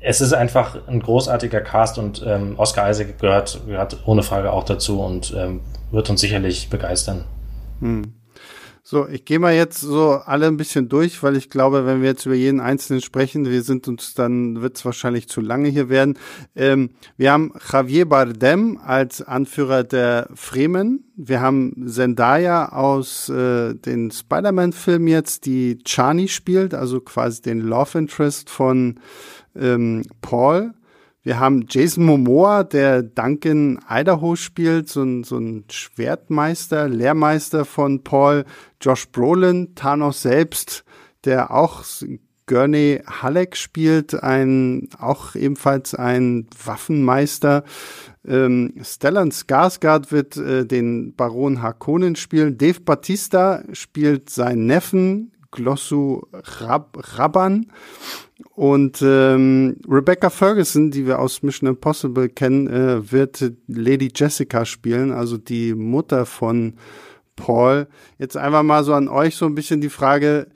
[0.00, 4.64] es ist einfach ein großartiger Cast und ähm, Oscar Isaac gehört, gehört ohne Frage auch
[4.64, 7.24] dazu und ähm, wird uns sicherlich begeistern.
[7.80, 8.14] Hm.
[8.82, 12.08] So, ich gehe mal jetzt so alle ein bisschen durch, weil ich glaube, wenn wir
[12.08, 15.90] jetzt über jeden Einzelnen sprechen, wir sind uns, dann wird es wahrscheinlich zu lange hier
[15.90, 16.18] werden.
[16.56, 21.04] Ähm, wir haben Javier Bardem als Anführer der Fremen.
[21.14, 27.96] Wir haben Zendaya aus äh, den Spider-Man-Filmen jetzt, die Chani spielt, also quasi den Love
[27.96, 28.98] Interest von
[29.56, 30.72] ähm, Paul.
[31.22, 38.02] Wir haben Jason Momoa, der Duncan Idaho spielt, so ein, so ein Schwertmeister, Lehrmeister von
[38.02, 38.44] Paul.
[38.80, 40.84] Josh Brolin, Thanos selbst,
[41.24, 41.84] der auch
[42.46, 47.64] Gurney Halleck spielt, ein, auch ebenfalls ein Waffenmeister.
[48.26, 52.58] Ähm, Stellan Skarsgård wird äh, den Baron Harkonnen spielen.
[52.58, 57.70] Dave Batista spielt seinen Neffen, Glossu Rab Rabban.
[58.54, 65.12] Und ähm, Rebecca Ferguson, die wir aus Mission Impossible kennen, äh, wird Lady Jessica spielen,
[65.12, 66.74] also die Mutter von
[67.36, 67.88] Paul.
[68.18, 70.48] Jetzt einfach mal so an euch so ein bisschen die Frage,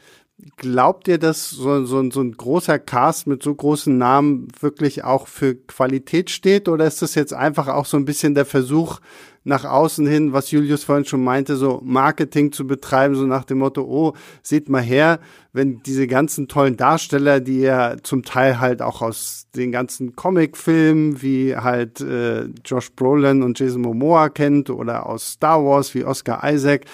[0.56, 5.26] glaubt ihr, dass so, so, so ein großer Cast mit so großen Namen wirklich auch
[5.26, 6.68] für Qualität steht?
[6.68, 9.00] Oder ist das jetzt einfach auch so ein bisschen der Versuch,
[9.44, 13.58] nach außen hin, was Julius vorhin schon meinte, so Marketing zu betreiben, so nach dem
[13.58, 15.20] Motto, oh, seht mal her,
[15.52, 21.20] wenn diese ganzen tollen Darsteller, die ihr zum Teil halt auch aus den ganzen Comicfilmen,
[21.22, 26.42] wie halt äh, Josh Brolin und Jason Momoa kennt oder aus Star Wars wie Oscar
[26.50, 26.86] Isaac,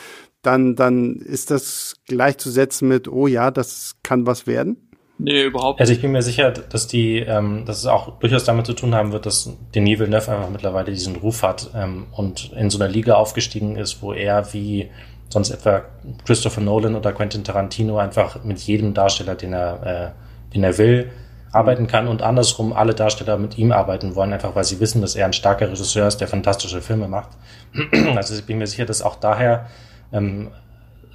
[0.42, 4.89] dann, dann ist das gleichzusetzen mit, oh ja, das kann was werden?
[5.22, 5.80] Nee, überhaupt nicht.
[5.80, 8.94] Also ich bin mir sicher, dass die, ähm, dass es auch durchaus damit zu tun
[8.94, 12.90] haben wird, dass Denis Villeneuve einfach mittlerweile diesen Ruf hat ähm, und in so einer
[12.90, 14.90] Liga aufgestiegen ist, wo er wie
[15.28, 15.82] sonst etwa
[16.24, 21.10] Christopher Nolan oder Quentin Tarantino einfach mit jedem Darsteller, den er, äh, den er will,
[21.52, 25.16] arbeiten kann und andersrum alle Darsteller mit ihm arbeiten wollen, einfach weil sie wissen, dass
[25.16, 27.30] er ein starker Regisseur ist, der fantastische Filme macht.
[28.16, 29.66] also ich bin mir sicher, dass auch daher
[30.12, 30.50] ähm,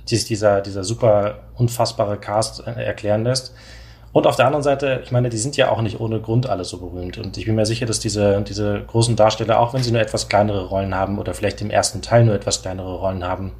[0.10, 3.54] dieser, dieser super unfassbare Cast äh, erklären lässt.
[4.16, 6.64] Und auf der anderen Seite, ich meine, die sind ja auch nicht ohne Grund alle
[6.64, 7.18] so berühmt.
[7.18, 10.30] Und ich bin mir sicher, dass diese, diese großen Darsteller, auch wenn sie nur etwas
[10.30, 13.52] kleinere Rollen haben oder vielleicht im ersten Teil nur etwas kleinere Rollen haben,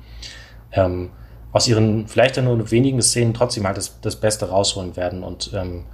[0.72, 1.12] ähm,
[1.52, 5.24] aus ihren vielleicht nur wenigen Szenen trotzdem halt das, das Beste rausholen werden.
[5.24, 5.88] Und ähm,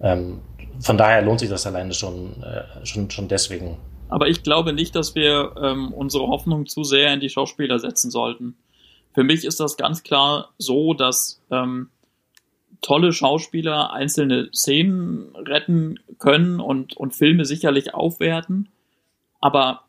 [0.00, 0.40] ähm,
[0.80, 3.76] von daher lohnt sich das alleine schon, äh, schon, schon deswegen.
[4.08, 8.10] Aber ich glaube nicht, dass wir ähm, unsere Hoffnung zu sehr in die Schauspieler setzen
[8.10, 8.56] sollten.
[9.14, 11.90] Für mich ist das ganz klar so, dass ähm,
[12.80, 18.68] tolle Schauspieler einzelne Szenen retten können und, und Filme sicherlich aufwerten.
[19.40, 19.84] Aber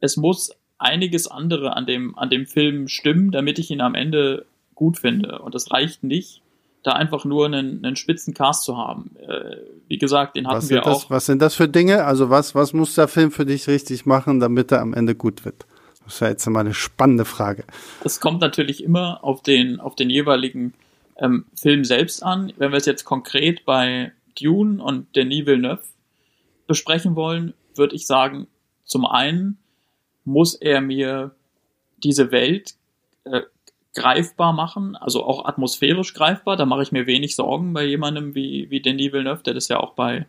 [0.00, 4.46] es muss einiges andere an dem, an dem Film stimmen, damit ich ihn am Ende
[4.74, 5.38] gut finde.
[5.38, 6.42] Und es reicht nicht,
[6.82, 9.14] da einfach nur einen, einen spitzen Cast zu haben.
[9.20, 9.56] Äh,
[9.88, 11.10] wie gesagt, den hatten wir das, auch.
[11.10, 12.04] Was sind das für Dinge?
[12.04, 15.44] Also was, was muss der Film für dich richtig machen, damit er am Ende gut
[15.44, 15.66] wird?
[16.04, 17.64] Das ist ja jetzt mal eine spannende Frage.
[18.02, 20.74] Es kommt natürlich immer auf den, auf den jeweiligen
[21.22, 22.52] ähm, Film selbst an.
[22.58, 25.82] Wenn wir es jetzt konkret bei Dune und Denis Villeneuve
[26.66, 28.48] besprechen wollen, würde ich sagen,
[28.84, 29.58] zum einen
[30.24, 31.34] muss er mir
[32.02, 32.74] diese Welt
[33.24, 33.42] äh,
[33.94, 36.56] greifbar machen, also auch atmosphärisch greifbar.
[36.56, 39.78] Da mache ich mir wenig Sorgen bei jemandem wie, wie Denis Villeneuve, der das ja
[39.78, 40.26] auch bei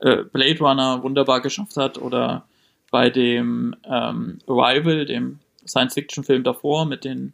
[0.00, 2.44] äh, Blade Runner wunderbar geschafft hat oder
[2.90, 7.32] bei dem ähm, Arrival, dem Science-Fiction-Film davor mit den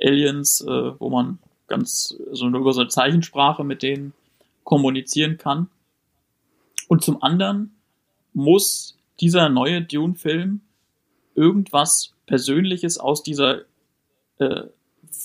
[0.00, 1.38] Aliens, äh, wo man
[1.70, 4.12] ganz so nur über so eine Zeichensprache mit denen
[4.64, 5.70] kommunizieren kann.
[6.88, 7.74] Und zum anderen
[8.34, 10.60] muss dieser neue Dune-Film
[11.34, 13.62] irgendwas Persönliches aus dieser
[14.38, 14.64] äh,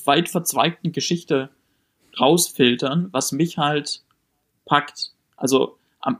[0.05, 1.49] weit verzweigten Geschichte
[2.19, 4.03] rausfiltern, was mich halt
[4.65, 5.11] packt.
[5.35, 6.19] Also am,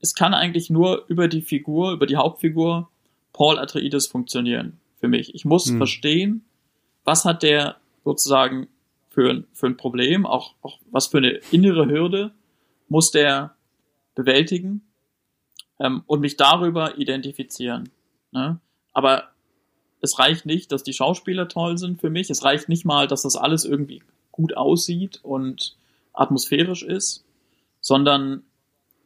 [0.00, 2.88] es kann eigentlich nur über die Figur, über die Hauptfigur
[3.32, 5.34] Paul Atreides funktionieren für mich.
[5.34, 5.76] Ich muss hm.
[5.76, 6.44] verstehen,
[7.04, 8.68] was hat der sozusagen
[9.16, 12.32] für, für ein Problem, auch, auch was für eine innere Hürde
[12.88, 13.56] muss der
[14.14, 14.82] bewältigen
[15.80, 17.88] ähm, und mich darüber identifizieren.
[18.30, 18.60] Ne?
[18.92, 19.30] Aber
[20.02, 22.28] es reicht nicht, dass die Schauspieler toll sind für mich.
[22.28, 24.02] Es reicht nicht mal, dass das alles irgendwie
[24.32, 25.78] gut aussieht und
[26.12, 27.24] atmosphärisch ist,
[27.80, 28.42] sondern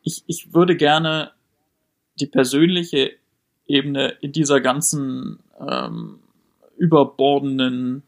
[0.03, 1.31] ich, ich würde gerne
[2.19, 3.13] die persönliche
[3.69, 6.19] Ebene in dieser ganzen ähm,
[6.77, 8.03] überbordenden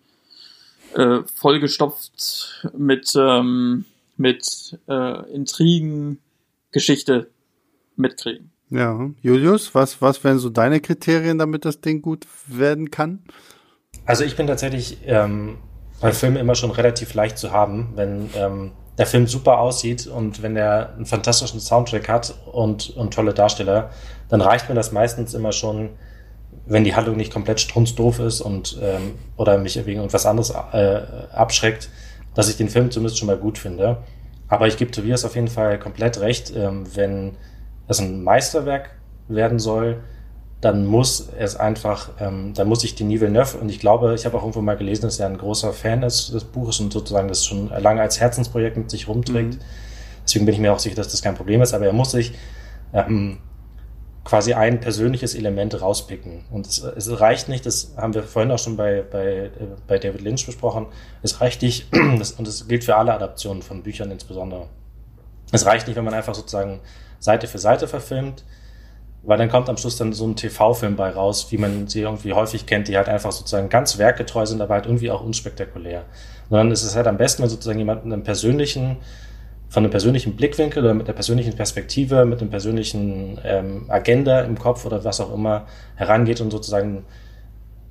[0.94, 3.84] äh, vollgestopft mit ähm,
[4.16, 6.18] mit äh, Intrigen,
[6.70, 7.30] Geschichte
[7.96, 8.50] mitkriegen.
[8.70, 13.18] Ja, Julius, was, was wären so deine Kriterien, damit das Ding gut werden kann?
[14.06, 15.58] Also ich bin tatsächlich ähm,
[16.00, 20.42] bei Filmen immer schon relativ leicht zu haben, wenn ähm, der Film super aussieht und
[20.42, 23.90] wenn er einen fantastischen Soundtrack hat und, und tolle Darsteller,
[24.30, 25.90] dann reicht mir das meistens immer schon,
[26.66, 31.00] wenn die Handlung nicht komplett strunzdoof ist und ähm, oder mich wegen irgendwas anderes äh,
[31.32, 31.88] abschreckt,
[32.34, 33.98] dass ich den Film zumindest schon mal gut finde.
[34.48, 37.36] Aber ich gebe Tobias auf jeden Fall komplett recht, ähm, wenn
[37.88, 38.90] das ein Meisterwerk
[39.28, 40.00] werden soll,
[40.60, 44.36] dann muss es einfach, ähm, dann muss ich die Villeneuve, und ich glaube, ich habe
[44.36, 47.44] auch irgendwo mal gelesen, dass er ein großer Fan ist des Buches und sozusagen das
[47.44, 49.54] schon lange als Herzensprojekt mit sich rumträgt.
[49.54, 49.60] Mhm.
[50.24, 52.32] Deswegen bin ich mir auch sicher, dass das kein Problem ist, aber er muss sich
[52.92, 53.38] ähm,
[54.24, 56.44] quasi ein persönliches Element rauspicken.
[56.50, 59.50] Und es, es, reicht nicht, das haben wir vorhin auch schon bei, bei,
[59.86, 60.86] bei David Lynch besprochen,
[61.22, 64.68] es reicht nicht, das, und es gilt für alle Adaptionen von Büchern insbesondere.
[65.50, 66.80] Es reicht nicht, wenn man einfach sozusagen
[67.18, 68.44] Seite für Seite verfilmt,
[69.24, 72.32] weil dann kommt am Schluss dann so ein TV-Film bei raus, wie man sie irgendwie
[72.32, 76.04] häufig kennt, die halt einfach sozusagen ganz werkgetreu sind, aber halt irgendwie auch unspektakulär.
[76.48, 78.96] Sondern es ist halt am besten, wenn sozusagen jemand einen persönlichen,
[79.72, 84.58] von einem persönlichen Blickwinkel oder mit einer persönlichen Perspektive, mit einem persönlichen ähm, Agenda im
[84.58, 85.66] Kopf oder was auch immer
[85.96, 87.06] herangeht und sozusagen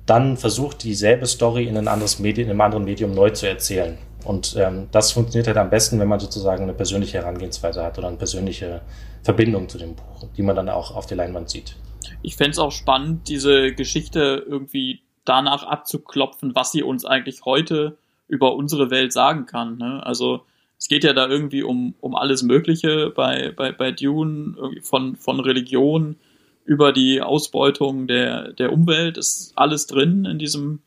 [0.06, 3.98] dann versucht, dieselbe Story in ein anderes Medium, in einem anderen Medium neu zu erzählen.
[4.22, 8.06] Und ähm, das funktioniert halt am besten, wenn man sozusagen eine persönliche Herangehensweise hat oder
[8.06, 8.82] eine persönliche
[9.24, 11.74] Verbindung zu dem Buch, die man dann auch auf der Leinwand sieht.
[12.22, 17.98] Ich fände es auch spannend, diese Geschichte irgendwie danach abzuklopfen, was sie uns eigentlich heute
[18.28, 19.78] über unsere Welt sagen kann.
[19.78, 20.00] Ne?
[20.06, 20.42] Also
[20.82, 25.38] es geht ja da irgendwie um, um alles Mögliche bei, bei, bei Dune, von, von
[25.38, 26.16] Religion
[26.64, 30.80] über die Ausbeutung der, der Umwelt, ist alles drin in diesem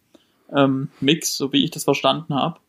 [0.53, 2.59] ähm, Mix, so wie ich das verstanden habe.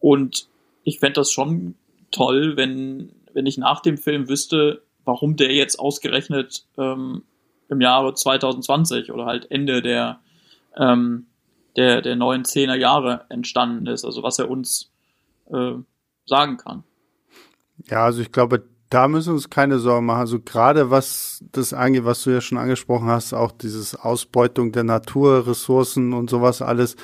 [0.00, 0.48] Und
[0.82, 1.74] ich fände das schon
[2.10, 7.22] toll, wenn, wenn ich nach dem Film wüsste, warum der jetzt ausgerechnet ähm,
[7.68, 10.20] im Jahre 2020 oder halt Ende der,
[10.78, 11.26] ähm,
[11.76, 14.90] der, der neuen Zehner Jahre entstanden ist, also was er uns
[15.52, 15.74] äh,
[16.26, 16.84] sagen kann.
[17.88, 20.20] Ja, also ich glaube, da müssen wir uns keine Sorgen machen.
[20.20, 24.84] Also gerade was das angeht, was du ja schon angesprochen hast, auch dieses Ausbeutung der
[24.84, 26.96] Naturressourcen und sowas alles,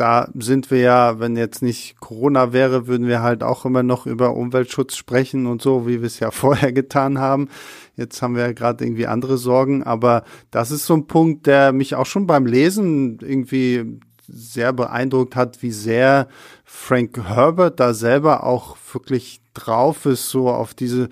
[0.00, 4.06] da sind wir ja, wenn jetzt nicht Corona wäre, würden wir halt auch immer noch
[4.06, 7.48] über Umweltschutz sprechen und so, wie wir es ja vorher getan haben.
[7.96, 11.72] Jetzt haben wir ja gerade irgendwie andere Sorgen, aber das ist so ein Punkt, der
[11.72, 14.00] mich auch schon beim Lesen irgendwie
[14.30, 16.28] sehr beeindruckt hat, wie sehr
[16.64, 21.08] Frank Herbert da selber auch wirklich drauf ist, so auf diese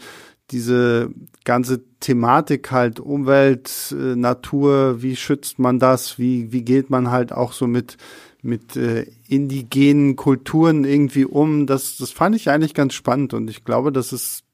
[0.51, 1.11] diese
[1.45, 7.33] ganze Thematik halt Umwelt, äh, Natur, wie schützt man das, wie, wie geht man halt
[7.33, 7.99] auch so mit
[8.41, 11.67] mit äh, indigenen Kulturen irgendwie um.
[11.67, 14.45] Das, das fand ich eigentlich ganz spannend und ich glaube, dass es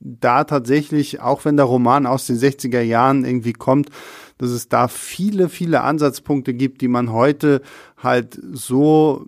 [0.00, 3.88] da tatsächlich, auch wenn der Roman aus den 60er Jahren irgendwie kommt,
[4.38, 7.62] dass es da viele, viele Ansatzpunkte gibt, die man heute
[8.02, 9.26] halt so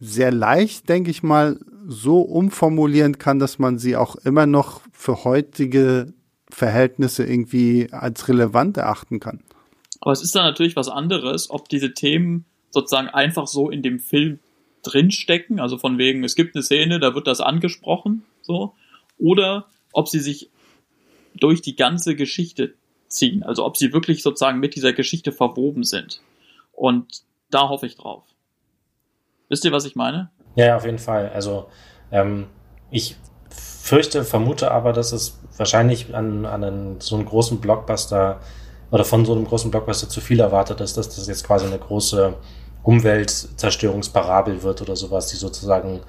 [0.00, 5.24] sehr leicht, denke ich mal, so umformulieren kann, dass man sie auch immer noch für
[5.24, 6.12] heutige
[6.50, 9.42] Verhältnisse irgendwie als relevant erachten kann.
[10.00, 13.98] Aber es ist dann natürlich was anderes, ob diese Themen sozusagen einfach so in dem
[13.98, 14.38] Film
[14.82, 18.74] drinstecken, also von wegen, es gibt eine Szene, da wird das angesprochen, so,
[19.18, 20.50] oder ob sie sich
[21.34, 22.74] durch die ganze Geschichte
[23.08, 26.20] ziehen, also ob sie wirklich sozusagen mit dieser Geschichte verwoben sind.
[26.72, 28.24] Und da hoffe ich drauf.
[29.48, 30.30] Wisst ihr, was ich meine?
[30.56, 31.30] Ja, auf jeden Fall.
[31.30, 31.68] Also
[32.10, 32.48] ähm,
[32.90, 33.16] ich
[33.50, 38.40] fürchte, vermute aber, dass es wahrscheinlich an, an einen, so einen großen Blockbuster
[38.90, 41.78] oder von so einem großen Blockbuster zu viel erwartet ist, dass das jetzt quasi eine
[41.78, 42.34] große
[42.82, 46.00] Umweltzerstörungsparabel wird oder sowas, die sozusagen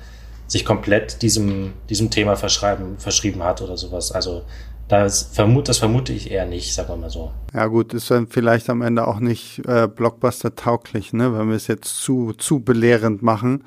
[0.48, 4.12] sich komplett diesem, diesem Thema verschreiben, verschrieben hat oder sowas.
[4.12, 4.44] Also
[4.90, 7.32] das, vermut, das vermute ich eher nicht, sagen wir mal so.
[7.54, 11.68] Ja gut, ist dann vielleicht am Ende auch nicht äh, Blockbuster-tauglich, ne, wenn wir es
[11.68, 13.64] jetzt zu, zu belehrend machen.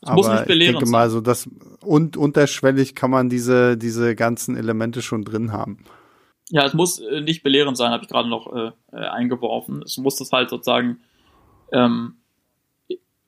[0.00, 1.48] Es Aber muss nicht belehrend ich denke mal, so das
[1.84, 5.84] und unterschwellig kann man diese, diese ganzen Elemente schon drin haben.
[6.48, 9.82] Ja, es muss äh, nicht belehrend sein, habe ich gerade noch äh, äh, eingeworfen.
[9.82, 11.00] Es muss das halt sozusagen
[11.70, 12.16] ähm,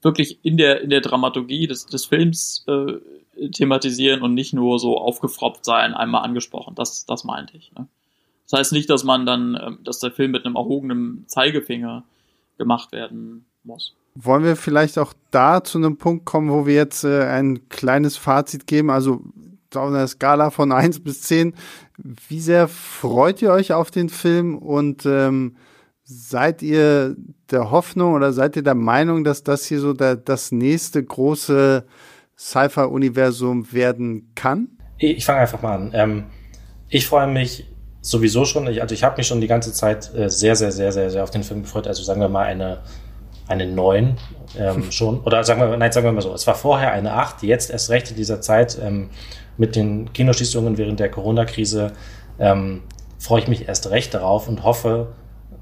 [0.01, 2.95] wirklich in der, in der Dramaturgie des, des Films äh,
[3.53, 6.75] thematisieren und nicht nur so aufgefropft sein, einmal angesprochen.
[6.75, 7.73] Das, das meinte ich.
[7.73, 7.87] Ne?
[8.49, 12.05] Das heißt nicht, dass man dann, äh, dass der Film mit einem erhobenen Zeigefinger
[12.59, 13.95] gemacht werden muss.
[14.15, 18.17] Wollen wir vielleicht auch da zu einem Punkt kommen, wo wir jetzt äh, ein kleines
[18.17, 18.91] Fazit geben?
[18.91, 19.23] Also
[19.75, 21.55] auf einer Skala von eins bis zehn,
[22.29, 25.57] wie sehr freut ihr euch auf den Film und ähm,
[26.07, 27.17] Seid ihr
[27.51, 31.87] der Hoffnung oder seid ihr der Meinung, dass das hier so der, das nächste große
[32.45, 34.69] Sci-Fi-Universum werden kann?
[34.99, 35.91] Ich, fange einfach mal an.
[35.95, 36.25] Ähm,
[36.91, 37.67] ich freue mich
[38.03, 40.93] sowieso schon, ich, also ich habe mich schon die ganze Zeit äh, sehr, sehr, sehr,
[40.93, 41.87] sehr, sehr auf den Film gefreut.
[41.87, 42.83] Also sagen wir mal eine,
[43.49, 44.17] eine 9
[44.59, 45.21] ähm, schon.
[45.23, 47.89] Oder sagen wir, nein, sagen wir mal so, es war vorher eine 8, jetzt erst
[47.89, 49.09] recht in dieser Zeit ähm,
[49.57, 51.93] mit den Kinoschließungen während der Corona-Krise
[52.39, 52.83] ähm,
[53.19, 55.15] freue ich mich erst recht darauf und hoffe,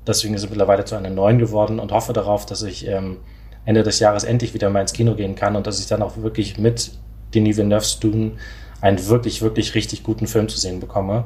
[0.05, 3.19] deswegen ist es mittlerweile zu einer 9 geworden und hoffe darauf, dass ich ähm,
[3.65, 6.17] Ende des Jahres endlich wieder mal ins Kino gehen kann und dass ich dann auch
[6.17, 6.93] wirklich mit
[7.35, 8.33] Denis Villeneuve's Dune
[8.81, 11.25] einen wirklich, wirklich richtig guten Film zu sehen bekomme.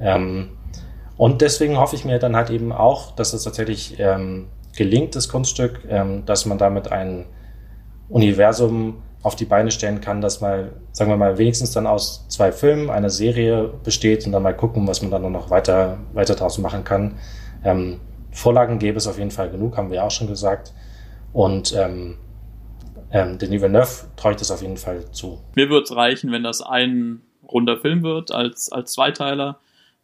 [0.00, 0.50] Ähm,
[1.16, 5.28] und deswegen hoffe ich mir dann halt eben auch, dass es tatsächlich ähm, gelingt, das
[5.28, 7.26] Kunststück, ähm, dass man damit ein
[8.08, 12.50] Universum auf die Beine stellen kann, dass mal, sagen wir mal, wenigstens dann aus zwei
[12.50, 16.58] Filmen eine Serie besteht und dann mal gucken, was man dann noch weiter, weiter draus
[16.58, 17.18] machen kann.
[17.64, 18.00] Ähm,
[18.32, 20.72] Vorlagen gäbe es auf jeden Fall genug, haben wir ja auch schon gesagt.
[21.32, 22.18] Und ähm,
[23.10, 25.40] ähm, Denis Villeneuve traue ich das auf jeden Fall zu.
[25.54, 29.58] Mir würde es reichen, wenn das ein runder Film wird, als, als Zweiteiler,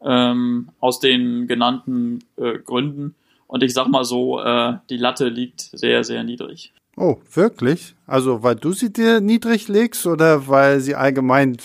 [0.05, 3.15] ähm, aus den genannten äh, Gründen.
[3.47, 6.73] Und ich sag mal so, äh, die Latte liegt sehr, sehr niedrig.
[6.97, 7.95] Oh, wirklich?
[8.07, 11.57] Also, weil du sie dir niedrig legst oder weil sie allgemein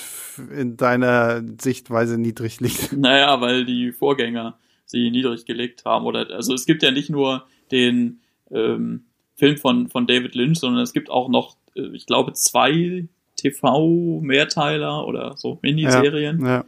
[0.56, 2.94] in deiner Sichtweise niedrig liegt?
[2.98, 6.06] Naja, weil die Vorgänger sie niedrig gelegt haben.
[6.06, 9.06] Oder also es gibt ja nicht nur den ähm,
[9.36, 13.08] Film von, von David Lynch, sondern es gibt auch noch, äh, ich glaube, zwei
[13.38, 16.66] TV-Mehrteiler oder so Miniserien, ja, ja.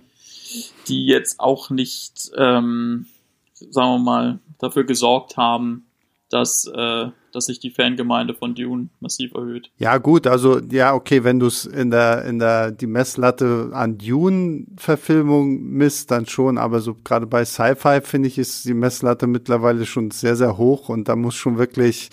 [0.88, 3.06] die jetzt auch nicht, ähm,
[3.54, 5.86] sagen wir mal, dafür gesorgt haben,
[6.30, 9.72] dass, äh, dass sich die Fangemeinde von Dune massiv erhöht.
[9.78, 13.98] Ja, gut, also ja, okay, wenn du es in der, in der die Messlatte an
[13.98, 19.86] Dune-Verfilmung misst, dann schon, aber so gerade bei Sci-Fi finde ich, ist die Messlatte mittlerweile
[19.86, 22.10] schon sehr, sehr hoch und da muss schon wirklich,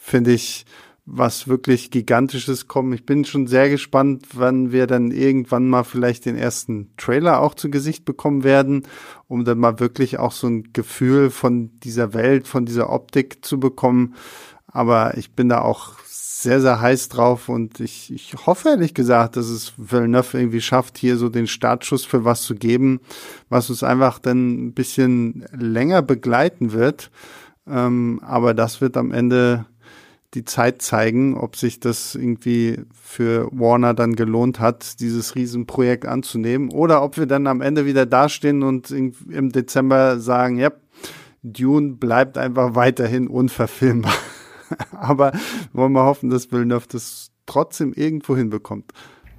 [0.00, 0.64] finde ich,
[1.04, 2.92] was wirklich Gigantisches kommen.
[2.92, 7.54] Ich bin schon sehr gespannt, wann wir dann irgendwann mal vielleicht den ersten Trailer auch
[7.54, 8.86] zu Gesicht bekommen werden,
[9.28, 13.58] um dann mal wirklich auch so ein Gefühl von dieser Welt, von dieser Optik zu
[13.58, 14.14] bekommen.
[14.66, 19.36] Aber ich bin da auch sehr, sehr heiß drauf und ich, ich hoffe ehrlich gesagt,
[19.36, 23.00] dass es Villeneuve irgendwie schafft, hier so den Startschuss für was zu geben,
[23.48, 27.10] was uns einfach dann ein bisschen länger begleiten wird.
[27.68, 29.66] Ähm, aber das wird am Ende
[30.34, 36.70] die Zeit zeigen, ob sich das irgendwie für Warner dann gelohnt hat, dieses Riesenprojekt anzunehmen
[36.70, 40.70] oder ob wir dann am Ende wieder dastehen und im Dezember sagen, ja,
[41.42, 44.12] Dune bleibt einfach weiterhin unverfilmbar.
[44.92, 45.32] Aber
[45.72, 48.92] wollen wir hoffen, dass Villeneuve das trotzdem irgendwo hinbekommt.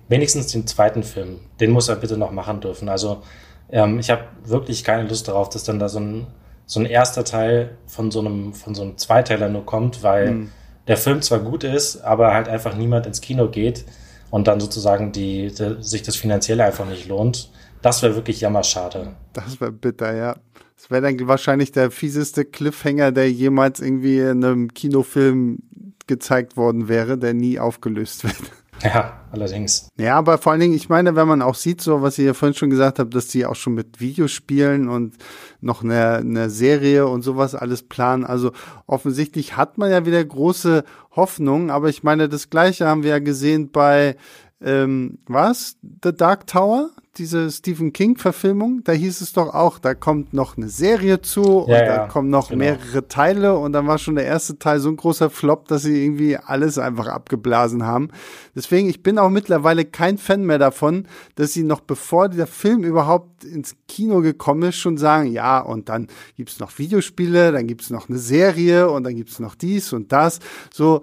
[0.09, 2.89] Wenigstens den zweiten Film, den muss er bitte noch machen dürfen.
[2.89, 3.21] Also
[3.69, 6.27] ähm, ich habe wirklich keine Lust darauf, dass dann da so ein,
[6.65, 10.51] so ein erster Teil von so einem, von so einem Zweiteiler nur kommt, weil hm
[10.87, 13.85] der Film zwar gut ist, aber halt einfach niemand ins Kino geht
[14.29, 17.51] und dann sozusagen die, die sich das finanzielle einfach nicht lohnt.
[17.81, 19.13] Das wäre wirklich jammerschade.
[19.33, 20.35] Das wäre bitter, ja.
[20.75, 25.59] Das wäre dann wahrscheinlich der fieseste Cliffhanger, der jemals irgendwie in einem Kinofilm
[26.07, 28.35] gezeigt worden wäre, der nie aufgelöst wird.
[28.83, 29.89] Ja, allerdings.
[29.97, 32.33] Ja, aber vor allen Dingen, ich meine, wenn man auch sieht, so was ihr ja
[32.33, 35.15] vorhin schon gesagt habt, dass die auch schon mit Videospielen und
[35.59, 38.25] noch eine, eine Serie und sowas alles planen.
[38.25, 38.51] Also
[38.87, 40.83] offensichtlich hat man ja wieder große
[41.15, 44.15] Hoffnung, aber ich meine, das gleiche haben wir ja gesehen bei
[44.61, 45.77] ähm, was?
[46.03, 46.89] The Dark Tower?
[47.17, 51.79] Diese Stephen King-Verfilmung, da hieß es doch auch, da kommt noch eine Serie zu ja,
[51.79, 52.59] und da kommen noch genau.
[52.59, 56.03] mehrere Teile und dann war schon der erste Teil so ein großer Flop, dass sie
[56.05, 58.09] irgendwie alles einfach abgeblasen haben.
[58.55, 61.05] Deswegen, ich bin auch mittlerweile kein Fan mehr davon,
[61.35, 65.89] dass sie noch bevor der Film überhaupt ins Kino gekommen ist, schon sagen, ja, und
[65.89, 66.07] dann
[66.37, 70.39] gibt's noch Videospiele, dann gibt's noch eine Serie und dann gibt's noch dies und das.
[70.73, 71.01] So,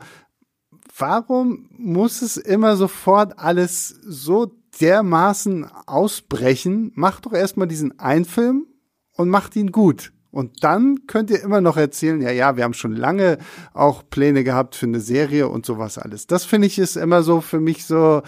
[0.97, 8.67] warum muss es immer sofort alles so dermaßen ausbrechen, macht doch erstmal diesen einen Film
[9.15, 10.13] und macht ihn gut.
[10.31, 13.39] Und dann könnt ihr immer noch erzählen, ja, ja, wir haben schon lange
[13.73, 16.27] auch Pläne gehabt für eine Serie und sowas alles.
[16.27, 18.23] Das finde ich ist immer so für mich so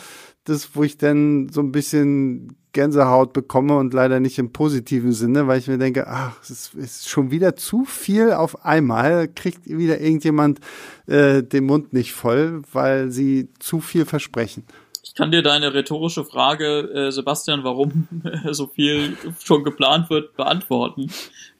[0.44, 5.46] das, wo ich dann so ein bisschen Gänsehaut bekomme und leider nicht im positiven Sinne,
[5.46, 10.00] weil ich mir denke, ach, es ist schon wieder zu viel auf einmal, kriegt wieder
[10.00, 10.60] irgendjemand
[11.06, 14.64] äh, den Mund nicht voll, weil sie zu viel versprechen.
[15.02, 18.08] Ich kann dir deine rhetorische Frage, äh, Sebastian, warum
[18.50, 21.10] so viel schon geplant wird, beantworten.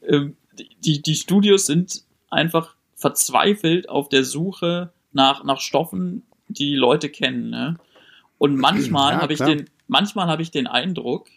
[0.07, 0.35] Ähm,
[0.83, 7.49] die, die Studios sind einfach verzweifelt auf der Suche nach, nach Stoffen, die, Leute kennen.
[7.49, 7.77] Ne?
[8.37, 11.27] Und manchmal ja, habe ich den, manchmal habe ich den Eindruck,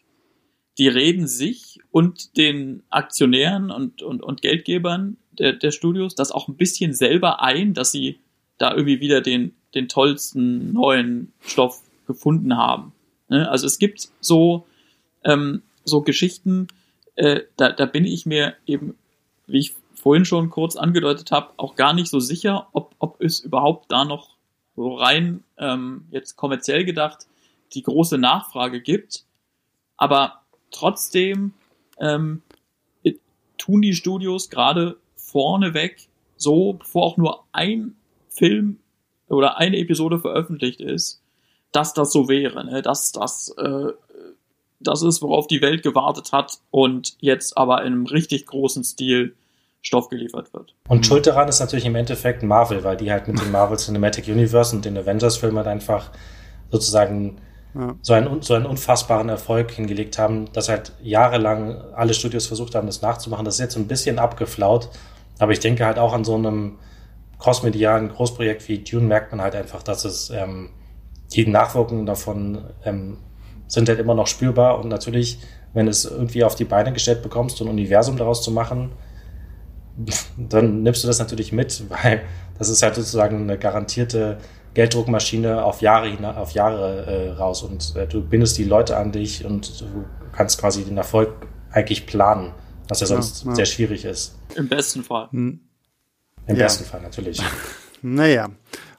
[0.79, 6.49] die reden sich und den Aktionären und, und, und Geldgebern der, der Studios das auch
[6.49, 8.19] ein bisschen selber ein, dass sie
[8.59, 12.93] da irgendwie wieder den, den tollsten neuen Stoff gefunden haben.
[13.29, 13.49] Ne?
[13.51, 14.67] Also es gibt so,
[15.25, 16.69] ähm, so Geschichten,
[17.17, 18.97] äh, da, da bin ich mir eben,
[19.47, 23.41] wie ich vorhin schon kurz angedeutet habe, auch gar nicht so sicher, ob, ob es
[23.41, 24.37] überhaupt da noch
[24.77, 27.27] so rein ähm, jetzt kommerziell gedacht
[27.75, 29.25] die große Nachfrage gibt.
[29.97, 31.53] Aber trotzdem
[31.99, 32.43] ähm,
[33.59, 37.97] tun die Studios gerade vorneweg so, bevor auch nur ein
[38.29, 38.79] Film
[39.29, 41.23] oder eine Episode veröffentlicht ist,
[41.75, 42.83] dass das so wäre, ne?
[42.83, 43.93] dass das äh,
[44.81, 49.35] das ist, worauf die Welt gewartet hat und jetzt aber in einem richtig großen Stil
[49.83, 50.75] Stoff geliefert wird.
[50.89, 54.29] Und schuld daran ist natürlich im Endeffekt Marvel, weil die halt mit dem Marvel Cinematic
[54.29, 56.11] Universe und den Avengers-Filmen halt einfach
[56.70, 57.37] sozusagen
[57.75, 57.95] ja.
[58.01, 62.87] so, einen, so einen unfassbaren Erfolg hingelegt haben, dass halt jahrelang alle Studios versucht haben,
[62.87, 63.45] das nachzumachen.
[63.45, 64.89] Das ist jetzt ein bisschen abgeflaut,
[65.39, 66.79] aber ich denke halt auch an so einem
[67.39, 70.70] crossmedialen Großprojekt wie Dune merkt man halt einfach, dass es ähm,
[71.35, 73.18] die Nachwirkungen davon ähm,
[73.66, 75.39] sind halt immer noch spürbar und natürlich,
[75.72, 78.93] wenn es irgendwie auf die Beine gestellt bekommst, so ein Universum daraus zu machen,
[80.37, 82.22] dann nimmst du das natürlich mit, weil
[82.59, 84.39] das ist halt sozusagen eine garantierte
[84.74, 89.45] Gelddruckmaschine auf Jahre auf Jahre äh, raus und äh, du bindest die Leute an dich
[89.45, 91.30] und du kannst quasi den Erfolg
[91.70, 92.53] eigentlich planen,
[92.89, 93.55] was ja sonst ja, ja.
[93.57, 94.37] sehr schwierig ist.
[94.57, 95.28] Im besten Fall.
[95.30, 95.61] Hm.
[96.47, 96.64] Im ja.
[96.64, 97.41] besten Fall natürlich.
[98.07, 98.51] Naja,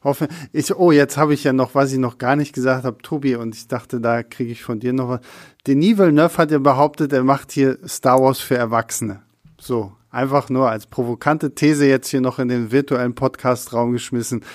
[0.05, 0.73] hoffe ich.
[0.73, 3.53] Oh, jetzt habe ich ja noch, was ich noch gar nicht gesagt habe, Tobi, und
[3.55, 5.19] ich dachte, da kriege ich von dir noch was.
[5.67, 9.23] Denis Villeneuve hat ja behauptet, er macht hier Star Wars für Erwachsene.
[9.59, 14.45] So, einfach nur als provokante These jetzt hier noch in den virtuellen Podcast-Raum geschmissen.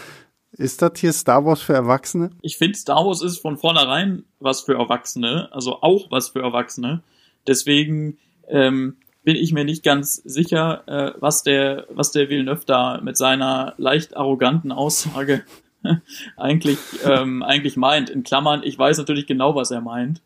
[0.53, 2.31] Ist das hier Star Wars für Erwachsene?
[2.43, 7.03] Ich finde, Star Wars ist von vornherein was für Erwachsene, also auch was für Erwachsene.
[7.47, 8.97] Deswegen ähm,
[9.31, 13.75] bin ich mir nicht ganz sicher, äh, was der, was der Villeneuve da mit seiner
[13.77, 15.45] leicht arroganten Aussage
[16.37, 18.11] eigentlich, ähm, eigentlich meint.
[18.11, 20.21] In Klammern, ich weiß natürlich genau, was er meint.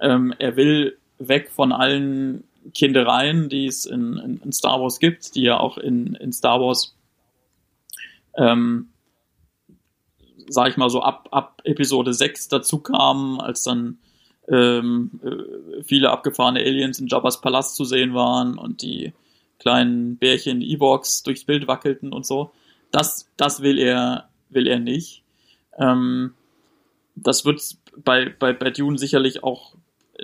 [0.00, 5.34] Ähm, er will weg von allen Kindereien, die es in, in, in, Star Wars gibt,
[5.34, 6.96] die ja auch in, in Star Wars
[8.38, 8.88] ähm,
[10.48, 13.98] sag ich mal so, ab, ab Episode 6 dazu kamen, als dann
[14.48, 19.12] ähm, äh, viele abgefahrene Aliens in Jabba's Palast zu sehen waren und die
[19.58, 22.52] kleinen Bärchen Evox durchs Bild wackelten und so.
[22.90, 25.22] Das, das will er, will er nicht.
[25.78, 26.34] Ähm,
[27.14, 27.62] das wird
[28.04, 29.74] bei, bei, bei Dune sicherlich auch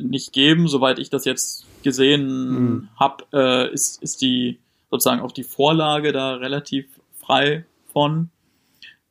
[0.00, 2.88] nicht geben, soweit ich das jetzt gesehen mhm.
[2.96, 4.58] habe, äh, ist, ist die
[4.90, 6.86] sozusagen auch die Vorlage da relativ
[7.18, 8.30] frei von.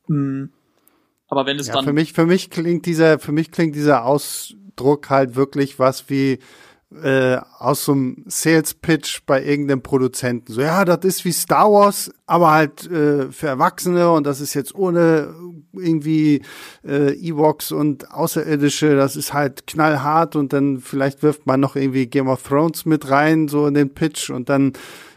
[0.08, 0.52] Mhm.
[1.28, 1.86] Aber wenn es ja, dann.
[1.86, 4.06] Für mich, für mich klingt dieser, für mich klingt dieser
[4.72, 6.40] Ausdruck halt wirklich was wie
[7.04, 10.52] äh, aus so einem Sales Pitch bei irgendeinem Produzenten.
[10.52, 14.54] So, ja, das ist wie Star Wars, aber halt äh, für Erwachsene und das ist
[14.56, 15.34] jetzt ohne
[15.72, 16.42] irgendwie
[16.86, 22.08] äh, Ewoks und Außerirdische, das ist halt knallhart und dann vielleicht wirft man noch irgendwie
[22.08, 24.74] Game of Thrones mit rein, so in den Pitch und dann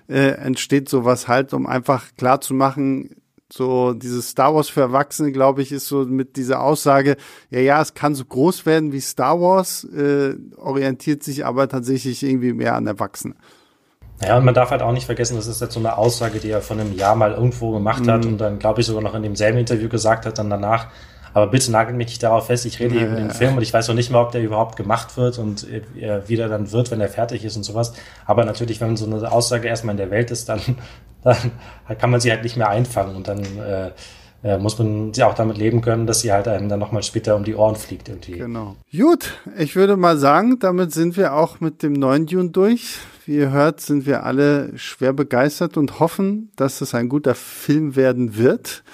[0.08, 3.16] äh, entsteht sowas halt, um einfach klar zu machen,
[3.56, 7.16] so dieses Star Wars für Erwachsene, glaube ich, ist so mit dieser Aussage,
[7.50, 12.24] ja, ja, es kann so groß werden wie Star Wars, äh, orientiert sich aber tatsächlich
[12.24, 13.34] irgendwie mehr an Erwachsene.
[14.22, 16.50] Ja, und man darf halt auch nicht vergessen, das ist jetzt so eine Aussage, die
[16.50, 18.10] er von einem Jahr mal irgendwo gemacht mhm.
[18.10, 20.88] hat und dann, glaube ich, sogar noch in demselben Interview gesagt hat, dann danach,
[21.34, 23.34] aber bitte nagelt mich nicht darauf fest, ich rede hier ja, über den ja.
[23.34, 25.82] Film und ich weiß noch nicht mal, ob der überhaupt gemacht wird und äh,
[26.26, 27.92] wie der dann wird, wenn er fertig ist und sowas.
[28.24, 30.60] Aber natürlich, wenn so eine Aussage erstmal in der Welt ist, dann,
[31.24, 31.36] dann
[31.98, 33.90] kann man sie halt nicht mehr einfangen und dann äh,
[34.44, 37.34] äh, muss man sie auch damit leben können, dass sie halt einem dann nochmal später
[37.34, 38.38] um die Ohren fliegt irgendwie.
[38.38, 38.76] Genau.
[38.96, 42.98] Gut, ich würde mal sagen, damit sind wir auch mit dem neuen Dune durch.
[43.26, 47.96] Wie ihr hört, sind wir alle schwer begeistert und hoffen, dass es ein guter Film
[47.96, 48.84] werden wird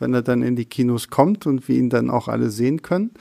[0.00, 3.12] wenn er dann in die Kinos kommt und wir ihn dann auch alle sehen können.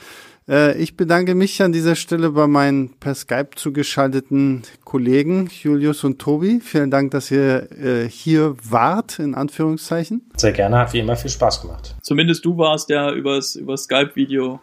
[0.49, 6.19] Äh, ich bedanke mich an dieser Stelle bei meinen per Skype zugeschalteten Kollegen Julius und
[6.19, 6.59] Tobi.
[6.59, 10.29] Vielen Dank, dass ihr äh, hier wart, in Anführungszeichen.
[10.35, 11.95] Sehr gerne, hat wie immer viel Spaß gemacht.
[12.01, 14.59] Zumindest du warst ja übers, über Skype-Video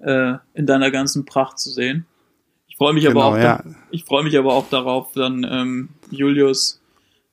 [0.00, 2.06] äh, in deiner ganzen Pracht zu sehen.
[2.66, 3.62] Ich freue mich genau, aber auch, ja.
[3.90, 6.79] ich freue mich aber auch darauf, dann ähm, Julius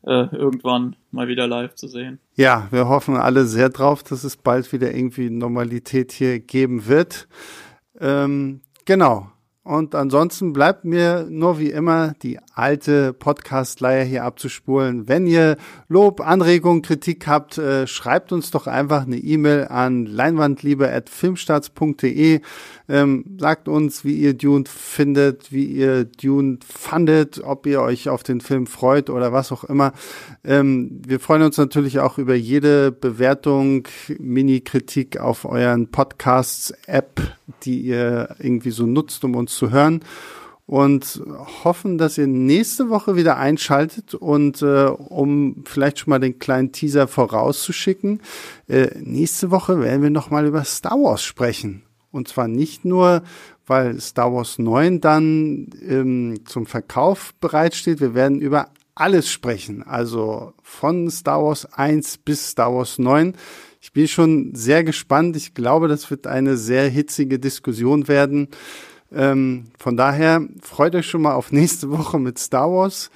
[0.08, 2.20] äh, irgendwann mal wieder live zu sehen.
[2.36, 7.28] Ja, wir hoffen alle sehr drauf, dass es bald wieder irgendwie Normalität hier geben wird.
[8.00, 9.28] Ähm, genau.
[9.68, 15.10] Und ansonsten bleibt mir nur wie immer die alte Podcast-Leier hier abzuspulen.
[15.10, 15.58] Wenn ihr
[15.90, 22.40] Lob, Anregung, Kritik habt, äh, schreibt uns doch einfach eine E-Mail an leinwandliebe.filmstarts.de.
[22.90, 28.24] Ähm, sagt uns, wie ihr Dune findet, wie ihr Dune fandet, ob ihr euch auf
[28.24, 29.92] den Film freut oder was auch immer.
[30.46, 33.88] Ähm, wir freuen uns natürlich auch über jede Bewertung,
[34.20, 37.22] Mini-Kritik auf euren Podcasts-App,
[37.64, 40.02] die ihr irgendwie so nutzt, um uns zu hören.
[40.66, 41.22] Und
[41.64, 46.74] hoffen, dass ihr nächste Woche wieder einschaltet und äh, um vielleicht schon mal den kleinen
[46.74, 48.20] Teaser vorauszuschicken,
[48.68, 53.24] äh, nächste Woche werden wir noch mal über Star Wars sprechen und zwar nicht nur,
[53.66, 60.54] weil Star Wars 9 dann ähm, zum Verkauf bereitsteht, wir werden über alles sprechen, also
[60.64, 63.34] von Star Wars 1 bis Star Wars 9.
[63.80, 65.36] Ich bin schon sehr gespannt.
[65.36, 68.50] Ich glaube, das wird eine sehr hitzige Diskussion werden.
[69.14, 73.12] Ähm, von daher freut euch schon mal auf nächste Woche mit Star Wars.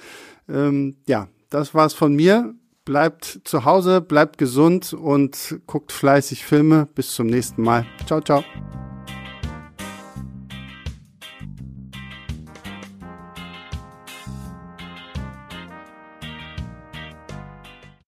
[0.48, 2.54] Ähm, ja, das war's von mir.
[2.84, 6.88] Bleibt zu Hause, bleibt gesund und guckt fleißig Filme.
[6.94, 7.86] Bis zum nächsten Mal.
[8.06, 8.44] Ciao, ciao.